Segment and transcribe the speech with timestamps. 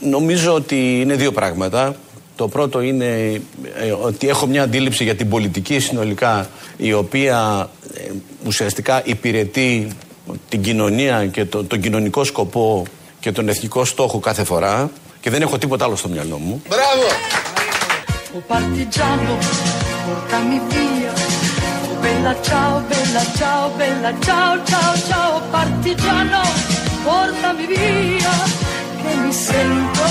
[0.00, 1.94] Νομίζω ότι είναι δύο πράγματα.
[2.36, 3.40] Το πρώτο είναι
[3.74, 8.10] ε, ότι έχω μια αντίληψη για την πολιτική συνολικά η οποία ε,
[8.46, 9.88] ουσιαστικά υπηρετεί
[10.48, 12.82] την κοινωνία και το, τον κοινωνικό σκοπό
[13.20, 14.90] και τον εθνικό στόχο κάθε φορά
[15.20, 16.62] και δεν έχω τίποτα άλλο στο μυαλό μου.
[16.68, 17.06] Μπράβο!
[18.36, 19.38] Oh partigiano,
[20.04, 21.12] portami via.
[21.90, 25.32] Oh bella ciao, bella ciao, bella ciao, ciao, ciao.
[25.54, 26.75] Partigiano,
[27.06, 28.34] portami via.
[29.00, 30.06] Che mi sento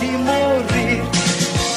[0.00, 1.08] di morire.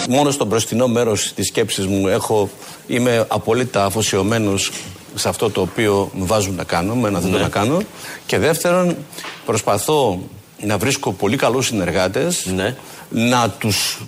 [0.09, 2.49] Μόνο στο μπροστινό μέρος της σκέψης μου έχω,
[2.87, 4.71] είμαι απόλυτα αφοσιωμένος
[5.15, 7.81] σε αυτό το οποίο μου βάζουν να κάνω, με ένα δεν το να κάνω.
[8.25, 8.95] Και δεύτερον,
[9.45, 10.19] προσπαθώ
[10.59, 12.75] να βρίσκω πολύ καλούς συνεργάτες, Ναι.
[13.09, 14.01] να τους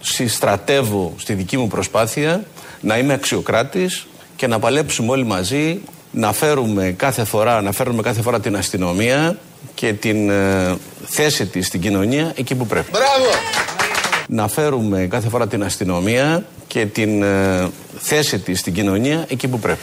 [0.00, 2.44] συστρατεύω στη δική μου προσπάθεια,
[2.80, 8.22] να είμαι αξιοκράτης και να παλέψουμε όλοι μαζί να φέρουμε κάθε φορά, να φέρουμε κάθε
[8.22, 9.38] φορά την αστυνομία
[9.74, 12.90] και την ε, θέση της στην κοινωνία εκεί που πρέπει.
[12.90, 13.30] Μπράβο!
[14.26, 19.58] Να φέρουμε κάθε φορά την αστυνομία και την ε, θέση της στην κοινωνία εκεί που
[19.58, 19.80] πρέπει.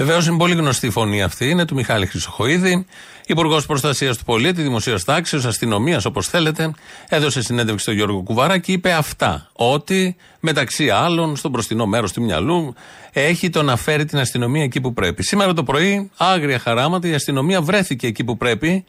[0.00, 1.48] Βεβαίως είναι πολύ γνωστή η φωνή αυτή.
[1.48, 2.86] Είναι του Μιχάλη Χρυσοχοίδη,
[3.26, 6.72] Υπουργός Προστασίας του Πολίτη, Δημοσίας Τάξης, Αστυνομίας, όπως θέλετε.
[7.08, 9.48] Έδωσε συνέντευξη στον Γιώργο Κουβαρά και είπε αυτά.
[9.52, 12.74] Ότι μεταξύ άλλων, στο μπροστινό μέρος του μυαλού,
[13.12, 15.22] έχει το να φέρει την αστυνομία εκεί που πρέπει.
[15.22, 18.84] Σήμερα το πρωί, άγρια χαράματα, η αστυνομία βρέθηκε εκεί που πρέπει.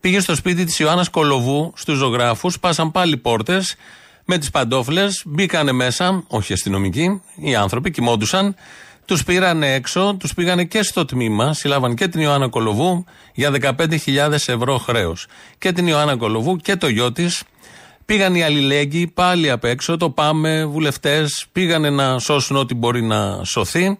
[0.00, 3.76] Πήγε στο σπίτι της Ιωάννας Κολοβού, στους ζωγράφους, πάσαν πάλι πόρτες
[4.24, 8.54] με τις παντόφλες, μπήκανε μέσα, όχι αστυνομικοί, οι άνθρωποι κοιμόντουσαν.
[9.10, 14.30] Τους πήρανε έξω, τους πήγανε και στο τμήμα, συλλάβαν και την Ιωάννα Κολοβού για 15.000
[14.30, 15.26] ευρώ χρέος.
[15.58, 17.42] Και την Ιωάννα Κολοβού και το γιο της.
[18.04, 23.44] Πήγαν οι αλληλέγγυοι πάλι απ' έξω, το πάμε, βουλευτές, πήγανε να σώσουν ό,τι μπορεί να
[23.44, 23.98] σωθεί.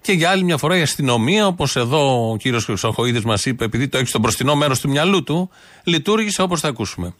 [0.00, 3.88] Και για άλλη μια φορά η αστυνομία, όπως εδώ ο κύριος Χρυσοχοίδης μας είπε, επειδή
[3.88, 5.50] το έχει στο μπροστινό μέρος του μυαλού του,
[5.84, 7.14] λειτουργήσε όπως θα ακούσουμε.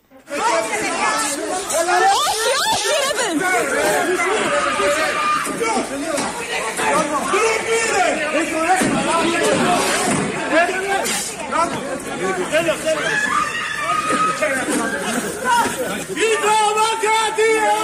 [16.46, 17.78] Δημοκρατία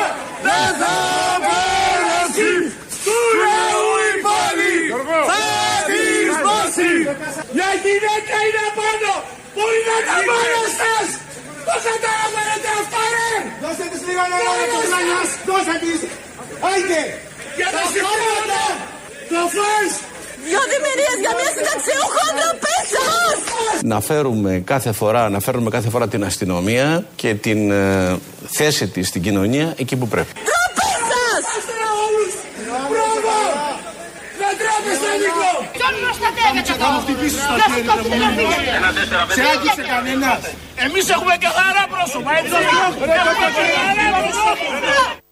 [0.47, 0.97] δεν θα
[1.47, 2.53] περάσει
[3.05, 4.77] του λαού η πόλη
[5.31, 5.43] θα
[5.89, 6.03] τη
[6.37, 6.93] σπάσει.
[7.57, 9.13] Μια γυναίκα είναι πάνω,
[9.55, 11.09] μπορεί να τα πάνω σας.
[11.67, 13.33] Πώς θα τα έβαλετε αυτά ρε.
[13.63, 16.01] Δώστε της λίγο νερό να το κλανιάς, δώστε της.
[16.69, 17.03] Άιντε.
[17.59, 18.63] Για τα σηκώματα.
[19.31, 19.93] Το φας.
[20.47, 23.37] Δυο δημιουργίες για μια συνταξιούχο ντροπήσας!
[23.83, 28.17] να φέρουμε κάθε φορά, να φέρουμε κάθε φορά την αστυνομία και την ε,
[28.47, 30.33] θέση της στην κοινωνία εκεί που πρέπει.
[30.49, 31.45] Ντροπήσας!
[32.91, 33.35] Μπράβο.
[34.41, 35.51] Να τρέπεστε Νίκο.
[35.77, 36.89] Ποιον προστατεύετε εδώ.
[36.95, 38.73] Να σου κόψετε να φύγετε.
[39.39, 40.41] Σε άκουσε κανένας.
[40.85, 42.55] Εμείς έχουμε καθαρά πρόσωπα, έτσι.
[42.89, 43.45] Έχουμε καθαρά
[44.23, 45.28] πρόσωπα.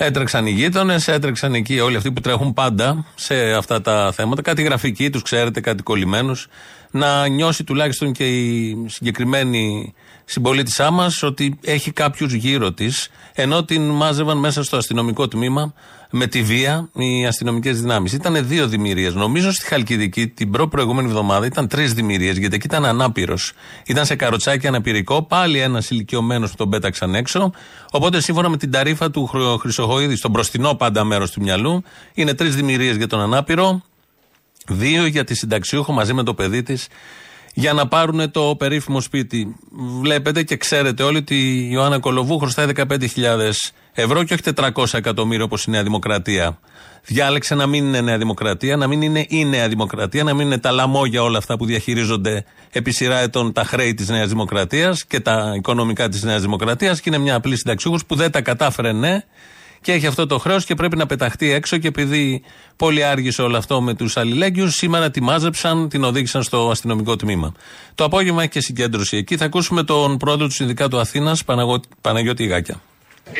[0.00, 4.42] Έτρεξαν οι γείτονες, έτρεξαν εκεί όλοι αυτοί που τρέχουν πάντα σε αυτά τα θέματα.
[4.42, 6.48] Κάτι γραφικοί τους, ξέρετε, κάτι κολλημένους.
[6.90, 9.94] Να νιώσει τουλάχιστον και η συγκεκριμένη
[10.30, 15.74] συμπολίτησά μας ότι έχει κάποιους γύρω της, ενώ την μάζευαν μέσα στο αστυνομικό τμήμα
[16.10, 18.12] με τη βία οι αστυνομικές δυνάμεις.
[18.12, 19.14] Ήταν δύο δημιουργίες.
[19.14, 23.52] Νομίζω στη Χαλκιδική την προ-προηγούμενη εβδομάδα ήταν τρεις δημιουργίες, γιατί εκεί ήταν ανάπηρος.
[23.86, 27.52] Ήταν σε καροτσάκι αναπηρικό, πάλι ένας ηλικιωμένος που τον πέταξαν έξω.
[27.90, 31.82] Οπότε σύμφωνα με την ταρήφα του Χρυ- Χρυσοχοίδη, στο μπροστινό πάντα μέρος του μυαλού,
[32.14, 33.82] είναι τρεις δημιουργίες για τον ανάπηρο,
[34.66, 36.88] δύο για τη συνταξιούχο μαζί με το παιδί της
[37.58, 39.56] για να πάρουν το περίφημο σπίτι.
[40.00, 42.86] Βλέπετε και ξέρετε όλοι ότι η Ιωάννα Κολοβού χρωστάει 15.000
[43.92, 44.42] ευρώ και όχι
[44.74, 46.58] 400 εκατομμύρια όπως η Νέα Δημοκρατία.
[47.04, 50.58] Διάλεξε να μην είναι Νέα Δημοκρατία, να μην είναι η Νέα Δημοκρατία, να μην είναι
[50.58, 55.20] τα λαμόγια όλα αυτά που διαχειρίζονται επί σειρά ετών τα χρέη της Νέας Δημοκρατίας και
[55.20, 59.22] τα οικονομικά της Νέας Δημοκρατίας και είναι μια απλή συνταξιούχος που δεν τα κατάφερε, ναι,
[59.88, 61.76] και έχει αυτό το χρέος και πρέπει να πεταχτεί έξω.
[61.76, 62.42] Και επειδή
[62.76, 67.52] πολύ άργησε όλο αυτό με τους αλληλέγγυους, σήμερα τη μάζεψαν, την οδήγησαν στο αστυνομικό τμήμα.
[67.94, 69.36] Το απόγευμα έχει και συγκέντρωση εκεί.
[69.36, 71.44] Θα ακούσουμε τον πρόεδρο του Συνδικάτου Αθήνας,
[72.00, 72.80] Παναγιώτη Ιγάκια.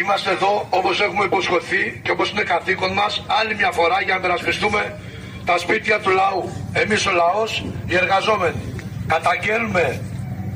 [0.00, 4.20] Είμαστε εδώ όπως έχουμε υποσχεθεί και όπως είναι καθήκον μας άλλη μια φορά για να
[4.20, 5.00] περασπιστούμε
[5.44, 6.42] τα σπίτια του λαού.
[6.72, 8.62] Εμείς ο λαός, οι εργαζόμενοι.
[9.06, 10.00] Καταγγέλνουμε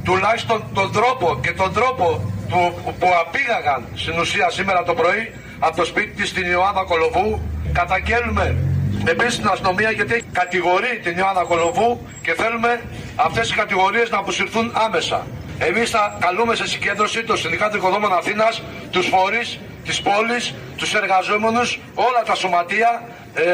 [0.04, 5.22] τουλάχιστον τον τρόπο και τον τρόπο του, που απήγαγαν στην ουσία σήμερα το πρωί
[5.66, 7.40] από το σπίτι της στην Ιωάννα Κολοβού.
[7.72, 8.56] Καταγγέλνουμε
[9.04, 12.80] επίσης την αστυνομία γιατί κατηγορεί την Ιωάννα Κολοβού και θέλουμε
[13.16, 15.26] αυτές οι κατηγορίες να αποσυρθούν άμεσα.
[15.58, 21.80] Εμείς θα καλούμε σε συγκέντρωση το Συνδικάτο Οικοδόμων Αθήνας, τους φορείς της πόλης, τους εργαζόμενους,
[21.94, 23.02] όλα τα σωματεία,
[23.34, 23.44] ε,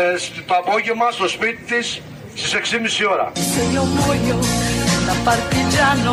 [0.46, 2.02] το απόγευμα στο σπίτι της
[2.34, 3.32] στις 6.30 ώρα.
[3.34, 4.38] Se io muoio
[5.08, 6.12] da partigiano,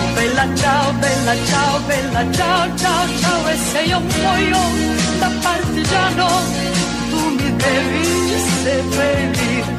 [0.00, 3.40] oh bella ciao, bella ciao, bella ciao, ciao, ciao.
[3.52, 6.28] E se io muoio da partigiano,
[7.10, 8.04] tu mi devi
[8.62, 9.72] seppellire,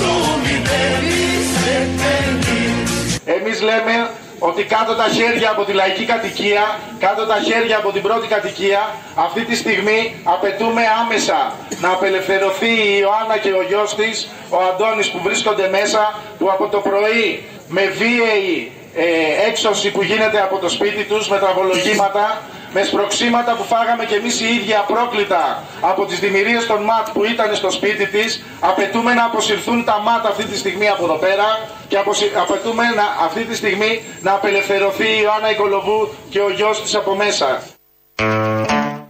[0.00, 0.12] tu
[0.44, 1.18] mi devi
[1.62, 2.82] seppellire.
[3.24, 8.02] Εμείς λέμε ότι κάτω τα χέρια από τη λαϊκή κατοικία, κάτω τα χέρια από την
[8.02, 14.28] πρώτη κατοικία, αυτή τη στιγμή απαιτούμε άμεσα να απελευθερωθεί η Ιωάννα και ο γιος της,
[14.50, 20.40] ο Αντώνης που βρίσκονται μέσα, που από το πρωί με βίαιη ε, έξωση που γίνεται
[20.40, 22.42] από το σπίτι τους, με τραβολογήματα,
[22.76, 27.24] με σπροξήματα που φάγαμε και εμείς οι ίδιοι απρόκλητα από τις δημιουργίες των ΜΑΤ που
[27.24, 31.46] ήταν στο σπίτι της, απαιτούμε να αποσυρθούν τα ΜΑΤ αυτή τη στιγμή από εδώ πέρα
[31.88, 36.82] και αποσυ- απαιτούμε να, αυτή τη στιγμή να απελευθερωθεί η Ιωάννα Οικολοβού και ο γιος
[36.82, 37.62] της από μέσα.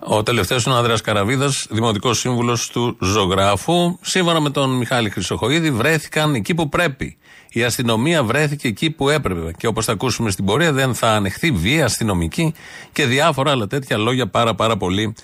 [0.06, 3.98] Ο τελευταίος είναι ο Ανδρέας Καραβίδας, δημοτικός σύμβουλος του ζωγράφου.
[4.00, 7.16] Σύμφωνα με τον Μιχάλη Χρυσοχοίδη, βρέθηκαν εκεί που πρέπει.
[7.48, 9.50] Η αστυνομία βρέθηκε εκεί που έπρεπε.
[9.58, 12.54] Και όπως θα ακούσουμε στην πορεία, δεν θα ανεχθεί βία αστυνομική
[12.92, 15.14] και διάφορα άλλα τέτοια λόγια πάρα πάρα πολύ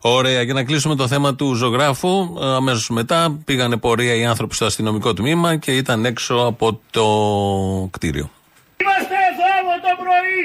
[0.00, 0.42] ωραία.
[0.42, 5.14] Για να κλείσουμε το θέμα του ζωγράφου, αμέσως μετά πήγανε πορεία οι άνθρωποι στο αστυνομικό
[5.14, 7.06] τμήμα και ήταν έξω από το
[7.90, 8.30] κτίριο.
[8.76, 10.40] Είμαστε εδώ από το πρωί,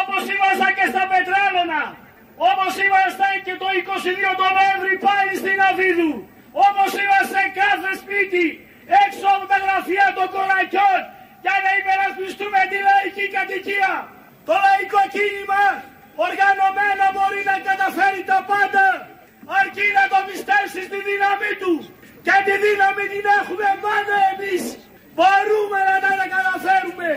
[0.00, 2.00] όπως ήμασταν και στα Πετράλωνα,
[2.50, 6.12] όπως ήμασταν και το 22 το Νοέμβρη πάλι στην Αβίδου,
[6.68, 8.46] όπως είμαστε κάθε σπίτι
[9.04, 11.00] έξω από τα γραφεία των κορακιών
[11.44, 13.94] για να υπερασπιστούμε τη λαϊκή κατοικία.
[14.48, 15.64] Το λαϊκό κίνημα
[16.26, 18.86] οργανωμένο μπορεί να καταφέρει τα πάντα
[19.60, 21.74] αρκεί να το πιστέψει στη δύναμή του
[22.26, 24.64] και τη δύναμη την έχουμε πάντα εμείς.
[25.16, 27.10] Μπορούμε να τα καταφέρουμε.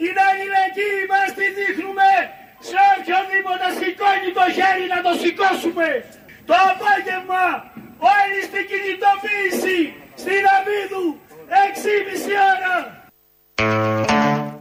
[0.00, 2.10] Την αλληλεγγύη μας τη δείχνουμε
[2.68, 5.88] σε οποιοδήποτε σηκώνει το χέρι να το σηκώσουμε.
[6.48, 7.44] Το απόγευμα
[8.14, 9.78] όλοι στην κινητοποίηση
[10.22, 11.06] στην Αβίδου
[11.64, 12.74] 6,5 ώρα.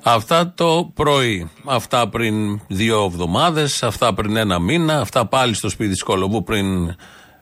[0.04, 1.52] Αυτά το πρωί.
[1.66, 6.96] Αυτά πριν δύο εβδομάδες, αυτά πριν ένα μήνα, αυτά πάλι στο σπίτι της Κολοβού πριν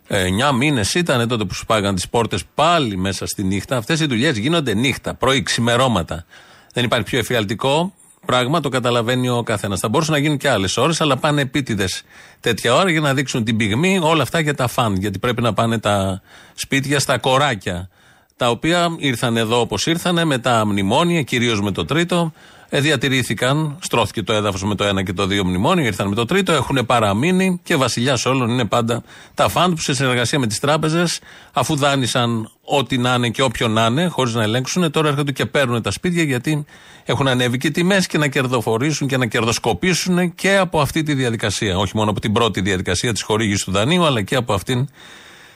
[0.07, 3.77] εννιά μήνες ήταν τότε που σου πάγαν τις πόρτες πάλι μέσα στη νύχτα.
[3.77, 6.25] Αυτές οι δουλειές γίνονται νύχτα, πρωί, ξημερώματα.
[6.73, 7.93] Δεν υπάρχει πιο εφιαλτικό
[8.27, 9.79] πράγμα, το καταλαβαίνει ο καθένας.
[9.79, 12.03] Θα μπορούσαν να γίνουν και άλλες ώρες, αλλά πάνε επίτηδες
[12.39, 14.95] τέτοια ώρα για να δείξουν την πυγμή, όλα αυτά για τα φαν.
[14.95, 16.21] Γιατί πρέπει να πάνε τα
[16.53, 17.89] σπίτια στα κοράκια
[18.37, 22.33] τα οποία ήρθαν εδώ όπως ήρθαν με τα μνημόνια, κυρίως με το τρίτο.
[22.69, 26.25] Ε, διατηρήθηκαν, στρώθηκε το έδαφος με το ένα και το δύο μνημόνιο, ήρθαν με το
[26.25, 29.03] τρίτο, έχουν παραμείνει και βασιλιάς όλων είναι πάντα
[29.33, 31.19] τα φαντ που σε συνεργασία με τις τράπεζες,
[31.53, 35.45] αφού δάνεισαν ό,τι να είναι και όποιον να είναι, χωρίς να ελέγξουν, τώρα έρχονται και
[35.45, 36.65] παίρνουν τα σπίτια γιατί
[37.05, 41.77] έχουν ανέβει και τιμές και να κερδοφορήσουν και να κερδοσκοπήσουν και από αυτή τη διαδικασία.
[41.77, 44.87] Όχι μόνο από την πρώτη διαδικασία της χορήγησης του δανείου, αλλά και από αυτήν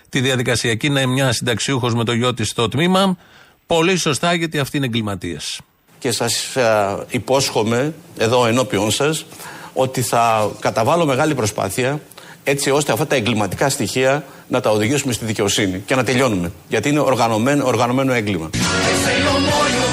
[0.09, 0.75] τη διαδικασία.
[0.75, 3.17] Και είναι μια συνταξιούχος με το γιο της στο τμήμα.
[3.65, 5.61] Πολύ σωστά γιατί αυτοί είναι εγκληματίες.
[6.01, 9.25] Και σας ε, υπόσχομαι εδώ ενώπιον σας
[9.73, 11.99] ότι θα καταβάλω μεγάλη προσπάθεια
[12.43, 16.51] έτσι ώστε αυτά τα εγκληματικά στοιχεία να τα οδηγήσουμε στη δικαιοσύνη και να τελειώνουμε.
[16.67, 18.49] Γιατί είναι οργανωμένο, οργανωμένο έγκλημα.
[18.53, 19.85] E se io muoio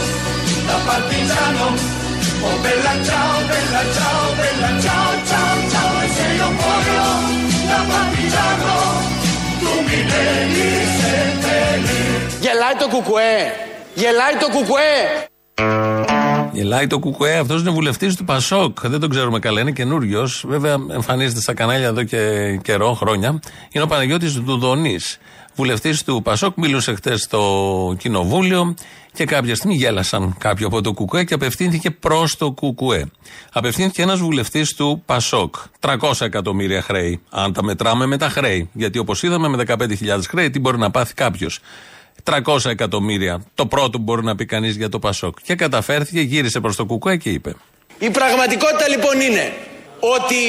[0.69, 1.67] da partigiano,
[2.47, 5.95] oh bella ciao, bella ciao, bella ciao, ciao, ciao.
[6.05, 7.07] E se io muoio
[7.71, 8.75] da partigiano,
[9.61, 12.27] tu mi devi seppellire.
[12.41, 13.37] Γελάει το κουκουέ.
[13.95, 14.97] Γελάει το κουκουέ.
[16.53, 18.89] Γελάει το κουκουέ, αυτός είναι βουλευτής του Πασόκ.
[18.89, 20.45] Δεν τον ξέρουμε καλά, είναι καινούριος.
[20.49, 23.41] Βέβαια, εμφανίζεται στα κανάλια εδώ και καιρό, χρόνια.
[23.71, 25.19] Είναι ο Παναγιώτης Δουδονής.
[25.55, 28.75] Βουλευτής του Πασόκ, μιλούσε χτες στο κοινοβούλιο
[29.13, 33.11] και κάποια στιγμή γέλασαν κάποιοι από το κουκουέ και απευθύνθηκε προς το κουκουέ.
[33.53, 35.55] Απευθύνθηκε ένας βουλευτής του Πασόκ.
[35.81, 37.21] 300 εκατομμύρια χρέη.
[37.31, 38.71] Αν τα μετράμε με τα χρέη.
[38.73, 41.61] Γιατί όπως είδαμε με 15.000 χρέη, τι μπορεί να πάθει κάποιος.
[42.25, 43.43] 300 εκατομμύρια.
[43.55, 45.37] Το πρώτο που μπορεί να πει κανείς για το Πασόκ.
[45.43, 47.55] Και καταφέρθηκε, γύρισε προς το Κουκουέ και είπε.
[47.99, 49.53] Η πραγματικότητα λοιπόν είναι
[50.17, 50.43] ότι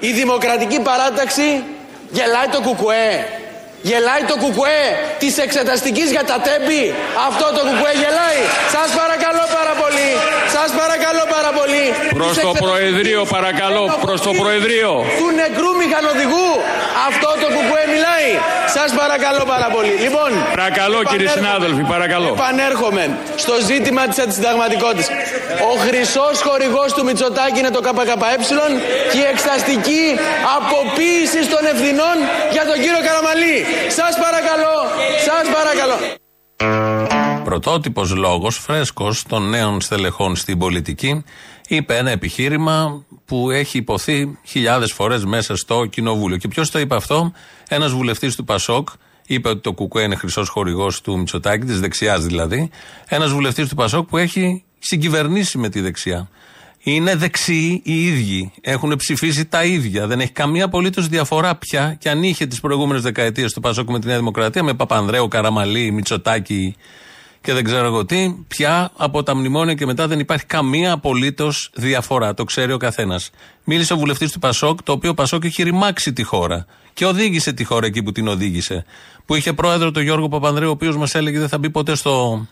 [0.00, 1.48] η δημοκρατική παράταξη
[2.10, 3.10] γελάει το κουκουέ.
[3.82, 4.82] Γελάει το κουκουέ
[5.18, 6.82] της εξεταστικής για τα τέμπη.
[7.28, 8.40] Αυτό το κουκουέ γελάει.
[8.74, 9.59] Σας παρακαλώ πάρα πολύ.
[10.60, 11.84] Σας παρακαλώ πάρα πολύ.
[12.18, 14.90] Προς Της το εξεταστικής Προεδρείο, για παρακαλώ, τα προς το τέμπη Προεδρείο.
[15.20, 16.48] Του νεκρού μηχανοδηγού.
[17.08, 18.28] Αυτό το κουκουέ μιλάει.
[18.76, 19.94] Σας παρακαλώ πάρα πολύ.
[20.06, 21.38] Λοιπόν, Παρακαλώ, κύριε επανέρχομαι.
[21.38, 22.28] συνάδελφοι, παρακαλώ.
[22.38, 23.04] Επανέρχομαι
[23.44, 25.06] στο ζήτημα της αντισυνταγματικότητας.
[25.70, 28.16] Ο χρυσός χορηγός του Μητσοτάκη είναι το ΚΚΕ
[29.12, 30.04] και η εξαστική
[30.58, 32.16] αποποίηση των ευθυνών
[32.54, 33.56] για τον κύριο Καραμαλή.
[33.98, 34.76] Σας παρακαλώ,
[35.28, 35.96] σας παρακαλώ.
[37.50, 41.24] Πρωτότυπος λόγος, φρέσκος των νέων στελεχών στην πολιτική,
[41.68, 46.36] είπε ένα επιχείρημα που έχει υποθεί χιλιάδες φορές μέσα στο κοινοβούλιο.
[46.36, 47.32] Και ποιος το είπε αυτό,
[47.68, 48.88] ένας βουλευτής του Πασόκ,
[49.26, 52.70] είπε ότι το Κουκουέ είναι χρυσός χορηγός του Μητσοτάκη, της δεξιάς δηλαδή.
[53.08, 56.28] Ένας βουλευτής του Πασόκ που έχει συγκυβερνήσει με τη δεξιά.
[56.82, 58.52] Είναι δεξιοί οι ίδιοι.
[58.60, 60.06] Έχουν ψηφίσει τα ίδια.
[60.06, 61.96] Δεν έχει καμία απολύτως διαφορά πια.
[61.98, 65.90] Και αν είχε τις προηγούμενες δεκαετίες του Πασόκ με τη Νέα Δημοκρατία, με Παπανδρέου, Καραμαλή,
[65.90, 66.76] Μητσοτάκη
[67.40, 71.70] και δεν ξέρω εγώ τι, πια από τα μνημόνια και μετά δεν υπάρχει καμία απολύτως
[71.74, 72.34] διαφορά.
[72.34, 73.30] Το ξέρει ο καθένας.
[73.64, 77.64] Μίλησε ο βουλευτής του Πασόκ, το οποίο Πασόκ έχει ρημάξει τη χώρα και οδήγησε τη
[77.64, 78.84] χώρα εκεί που την οδήγησε.
[79.26, 82.46] Που είχε πρόεδρο τον Γιώργο Παπανδρέου, ο οποίος μας έλεγε δεν θα μπει ποτέ στο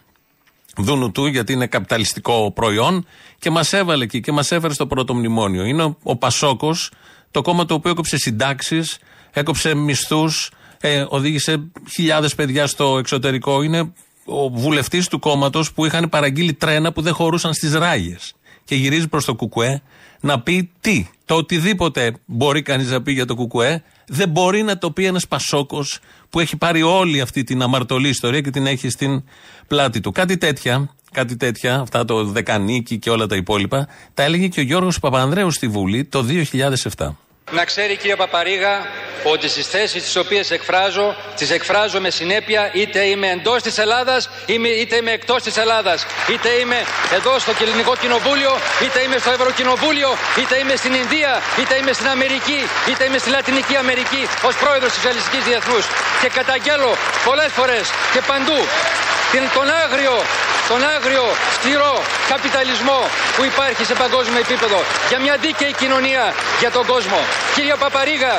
[0.77, 3.07] δούνου του, γιατί είναι καπιταλιστικό προϊόν
[3.39, 5.65] και μας έβαλε εκεί και μας έφερε στο πρώτο μνημόνιο.
[5.65, 6.91] Είναι ο, ο Πασόκος,
[7.31, 8.99] το κόμμα το οποίο έκοψε συντάξεις,
[9.33, 13.63] έκοψε μισθούς, ε, οδήγησε χιλιάδες παιδιά στο εξωτερικό.
[13.63, 13.93] Είναι ο
[14.53, 18.35] βουλευτής του κόμματος που είχαν παραγγείλει τρένα που δεν χωρούσαν στις ράγες.
[18.65, 19.83] Και γυρίζει προς το Κουκουέ
[20.21, 21.07] να πει τι.
[21.25, 25.29] Το οτιδήποτε μπορεί κανείς να πει για το Κουκουέ, δεν μπορεί να το πει ένας
[25.29, 25.99] Πασόκος
[26.31, 29.23] που έχει πάρει όλη αυτή την αμαρτωλή ιστορία και την έχει στην
[29.67, 30.13] πλάτη του.
[30.13, 34.63] Κάτι τέτοια, κάτι τέτοια, αυτά το Δεκανίκη και όλα τα υπόλοιπα, τα έλεγε και ο
[34.63, 36.25] Γιώργος Παπανδρέου στη Βουλή το
[36.97, 37.09] 2007.
[37.51, 38.87] Να ξέρει κύριε Παπαρίγα
[39.23, 44.31] ότι στις θέσεις τις οποίες εκφράζω τις εκφράζω με συνέπεια είτε είμαι εντός της Ελλάδας
[44.81, 46.07] είτε είμαι εκτός της Ελλάδας.
[46.31, 46.77] Είτε είμαι
[47.15, 52.09] εδώ στο Ελληνικό Κοινοβούλιο είτε είμαι στο Ευρωκοινοβούλιο είτε είμαι στην Ινδία είτε είμαι στην
[52.09, 55.85] Αμερική είτε είμαι στη Λατινική Αμερική ως πρόεδρος της Ελληνικής Διεθνούς.
[56.21, 56.93] Και καταγγέλω
[57.25, 58.59] πολλές φορές και παντού
[59.37, 60.17] τον άγριο,
[60.71, 61.25] τον άγριο
[61.57, 61.95] σκληρό
[62.33, 63.01] καπιταλισμό
[63.37, 64.79] που υπάρχει σε παγκόσμιο επίπεδο
[65.11, 66.25] για μια δίκαιη κοινωνία
[66.63, 67.21] για τον κόσμο.
[67.55, 68.35] Κύριε Παπαρίγα,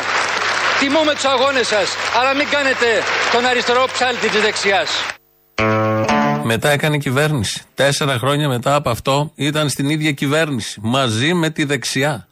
[0.79, 1.87] τιμούμε τους αγώνες σας,
[2.19, 2.87] αλλά μην κάνετε
[3.33, 4.89] τον αριστερό ψάλτη της δεξιάς.
[6.43, 7.61] Μετά έκανε κυβέρνηση.
[7.73, 10.79] Τέσσερα χρόνια μετά από αυτό ήταν στην ίδια κυβέρνηση.
[10.81, 12.27] Μαζί με τη δεξιά.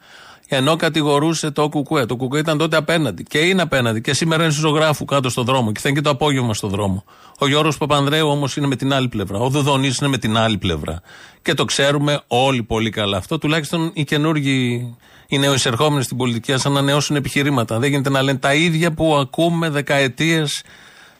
[0.50, 2.06] Ενώ κατηγορούσε το Κουκουέ.
[2.06, 3.22] Το Κουκουέ ήταν τότε απέναντι.
[3.22, 4.00] Και είναι απέναντι.
[4.00, 5.72] Και σήμερα είναι ζωγράφους κάτω στον δρόμο.
[5.72, 7.04] Και θα είναι και το απόγευμα στον δρόμο.
[7.38, 9.38] Ο Γιώργος Παπανδρέου όμως είναι με την άλλη πλευρά.
[9.38, 11.00] Ο Δουδονής είναι με την άλλη πλευρά.
[11.42, 13.38] Και το ξέρουμε όλοι πολύ καλά αυτό.
[13.38, 17.78] Τουλάχιστον οι καινούργοι, οι νεοεισερχόμενοι στην πολιτική, ας ανανεώσουν επιχειρήματα.
[17.78, 20.62] Δεν γίνεται να λένε τα ίδια που ακούμε δεκαετίες.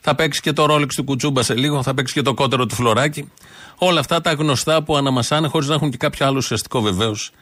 [0.01, 2.75] Θα παίξει και το ρόλεξ του Κουτσούμπα σε λίγο, θα παίξει και το κότερο του
[2.75, 3.31] φλωράκι.
[3.79, 7.33] Όλα αυτά τα γνωστά που αναμασάνε χωρίς να έχουν και κάποιο άλλο ουσιαστικό βεβαίως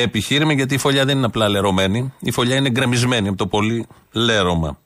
[0.00, 2.12] επιχείρημα, γιατί η φωλιά δεν είναι απλά λερωμένη.
[2.20, 4.78] Η φωλιά είναι γκρεμισμένη από το πολύ λέρωμα.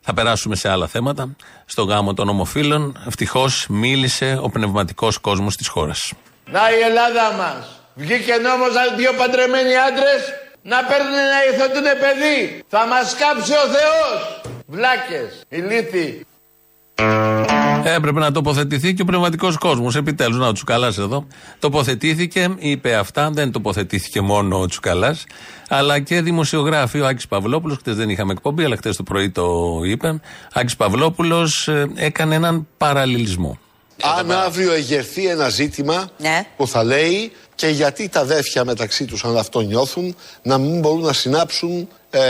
[0.00, 1.36] Θα περάσουμε σε άλλα θέματα.
[1.64, 6.12] Στο γάμο των ομοφύλων, ευτυχώς μίλησε ο πνευματικός κόσμος της χώρας.
[6.44, 7.80] Να η Ελλάδα μας.
[7.94, 10.22] Βγήκε νόμος δύο παντρεμένοι άντρες
[10.62, 12.64] να παίρνουν να υιοθετούν παιδί.
[12.68, 14.40] Θα μας κάψει ο Θεός.
[14.66, 16.26] Βλάκες, ηλίθιοι.
[17.84, 19.96] Έπρεπε να τοποθετηθεί και ο πνευματικός κόσμος.
[19.96, 21.26] Επιτέλους, να ο Τσουκαλάς εδώ.
[21.58, 23.30] Τοποθετήθηκε, είπε αυτά.
[23.32, 25.24] Δεν τοποθετήθηκε μόνο ο Τσουκαλάς,
[25.68, 27.00] αλλά και δημοσιογράφοι.
[27.00, 30.20] Ο Άκης Παυλόπουλος, χτες δεν είχαμε εκπομπή, αλλά χτες το πρωί το είπε.
[30.52, 33.58] Άκης Παυλόπουλος ε, έκανε έναν παραλληλισμό.
[34.18, 36.46] Αν αύριο εγερθεί ένα ζήτημα Ναι.
[36.56, 41.00] που θα λέει και γιατί τα αδέρφια μεταξύ τους αν αυτό νιώθουν να μην μπορούν
[41.04, 42.20] να συνάψουν ε,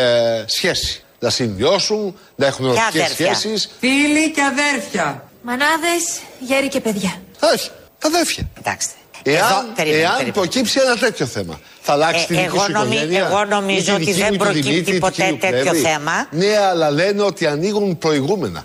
[0.47, 1.03] σχέση.
[1.19, 3.71] Να συμβιώσουν, να έχουν ερωτικές αδέρφια; σχέσεις.
[3.79, 5.30] Φίλοι και αδέρφια.
[5.43, 7.23] Μανάδες, γέροι και παιδιά.
[7.55, 8.51] Όχι, τα αδέρφια.
[8.59, 8.89] Εντάξει.
[9.23, 10.33] Εάν, Εδώ, περίμενε, εάν περίμενε.
[10.33, 13.81] προκύψει ένα τέτοιο θέμα, θα αλλάξει Ε, την δική εγώ σου νομι- οικογένεια; εγώ νομίζω
[13.81, 15.81] ή τη ότι δική δεν μου, του προκύπτει Δημήτρη, του ποτέ κυρίου τέτοιο Πλεύρη.
[15.81, 16.27] θέμα.
[16.31, 18.65] Ναι, αλλά λένε ότι ανοίγουν προηγούμενα.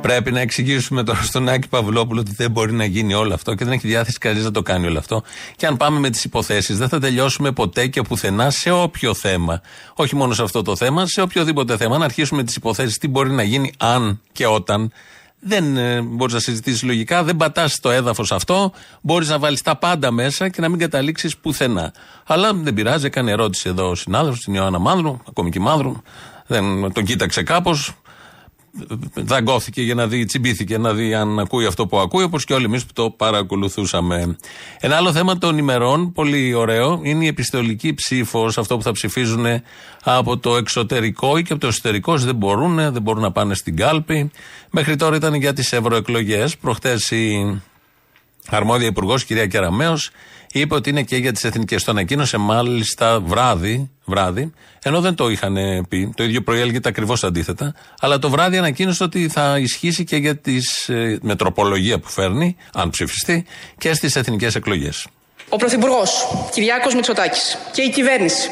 [0.00, 3.64] Πρέπει να εξηγήσουμε τώρα στον Άκη Παυλόπουλο ότι δεν μπορεί να γίνει όλο αυτό και
[3.64, 5.22] δεν έχει διάθεση κανείς να το κάνει όλο αυτό.
[5.56, 9.60] Και αν πάμε με τις υποθέσεις, δεν θα τελειώσουμε ποτέ και πουθενά σε όποιο θέμα.
[9.94, 11.98] Όχι μόνο σε αυτό το θέμα, σε οποιοδήποτε θέμα.
[11.98, 14.92] Να αρχίσουμε τις υποθέσεις, τι μπορεί να γίνει αν και όταν.
[15.40, 18.72] Δεν ε, μπορείς να συζητήσεις λογικά, δεν πατάς το έδαφος αυτό.
[19.00, 21.92] Μπορείς να βάλεις τα πάντα μέσα και να μην καταλήξεις πουθενά.
[22.26, 26.02] Αλλά δεν πειράζει, έκανε ερώτηση εδώ ο συνάδελφος, την Ιωάννα Μάνδρου, ακόμη και η Μάνδρου.
[26.46, 27.94] Δεν τον κοίταξε κάπως
[29.14, 32.64] δαγκώθηκε για να δει, τσιμπήθηκε να δει αν ακούει αυτό που ακούει, όπως και όλοι
[32.64, 34.36] εμείς που το παρακολουθούσαμε.
[34.80, 39.46] Ένα άλλο θέμα των ημερών, πολύ ωραίο, είναι η επιστολική ψήφος, αυτό που θα ψηφίζουν
[40.02, 42.12] από το εξωτερικό ή και από το εσωτερικό.
[42.12, 44.30] όσοι Δεν μπορούν, δεν μπορούν να πάνε στην κάλπη.
[44.70, 46.56] Μέχρι τώρα ήταν για τις ευρωεκλογές.
[46.56, 47.60] Προχτές η
[48.48, 49.98] αρμόδια υπουργός, κυρία Κεραμέο,
[50.52, 51.84] είπε ότι είναι και για τις εθνικές.
[51.84, 54.52] Το ανακοίνωσε μάλιστα βράδυ, βράδυ,
[54.82, 55.56] ενώ δεν το είχαν
[55.88, 56.12] πει.
[56.16, 57.74] Το ίδιο πρωί έλεγε τα ακριβώς αντίθετα.
[58.00, 62.90] Αλλά το βράδυ ανακοίνωσε ότι θα ισχύσει και για τη ε, μετροπολογία που φέρνει, αν
[62.90, 63.44] ψηφιστεί,
[63.78, 65.06] και στις εθνικές εκλογές.
[65.48, 68.50] Ο Πρωθυπουργός Κυριάκος Μητσοτάκης και η κυβέρνηση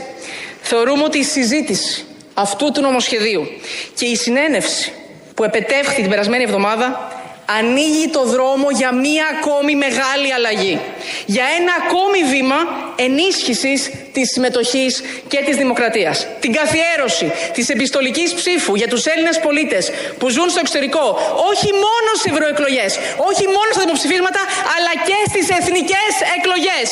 [0.60, 3.46] θεωρούμε ότι η συζήτηση αυτού του νομοσχεδίου
[3.94, 4.92] και η συνένευση
[5.34, 7.12] που επετεύχθη την περασμένη εβδομάδα
[7.58, 10.80] ανοίγει το δρόμο για μία ακόμη μεγάλη αλλαγή.
[11.26, 12.58] Για ένα ακόμη βήμα
[12.96, 13.80] ενίσχυσης
[14.12, 16.26] της συμμετοχής και της δημοκρατίας.
[16.40, 21.06] Την καθιέρωση της επιστολικής ψήφου για τους Έλληνες πολίτες που ζουν στο εξωτερικό,
[21.50, 22.92] όχι μόνο στις ευρωεκλογές,
[23.30, 24.40] όχι μόνο στα δημοψηφίσματα,
[24.74, 26.88] αλλά και στις εθνικές εκλογές.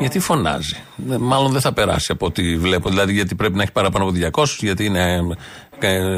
[0.00, 0.76] Γιατί φωνάζει;
[1.12, 2.88] Ε, Μάλλον δεν θα περάσει από ό,τι βλέπω.
[2.88, 5.20] Δηλαδή, γιατί πρέπει να έχει παραπάνω από 200, γιατί είναι, ε,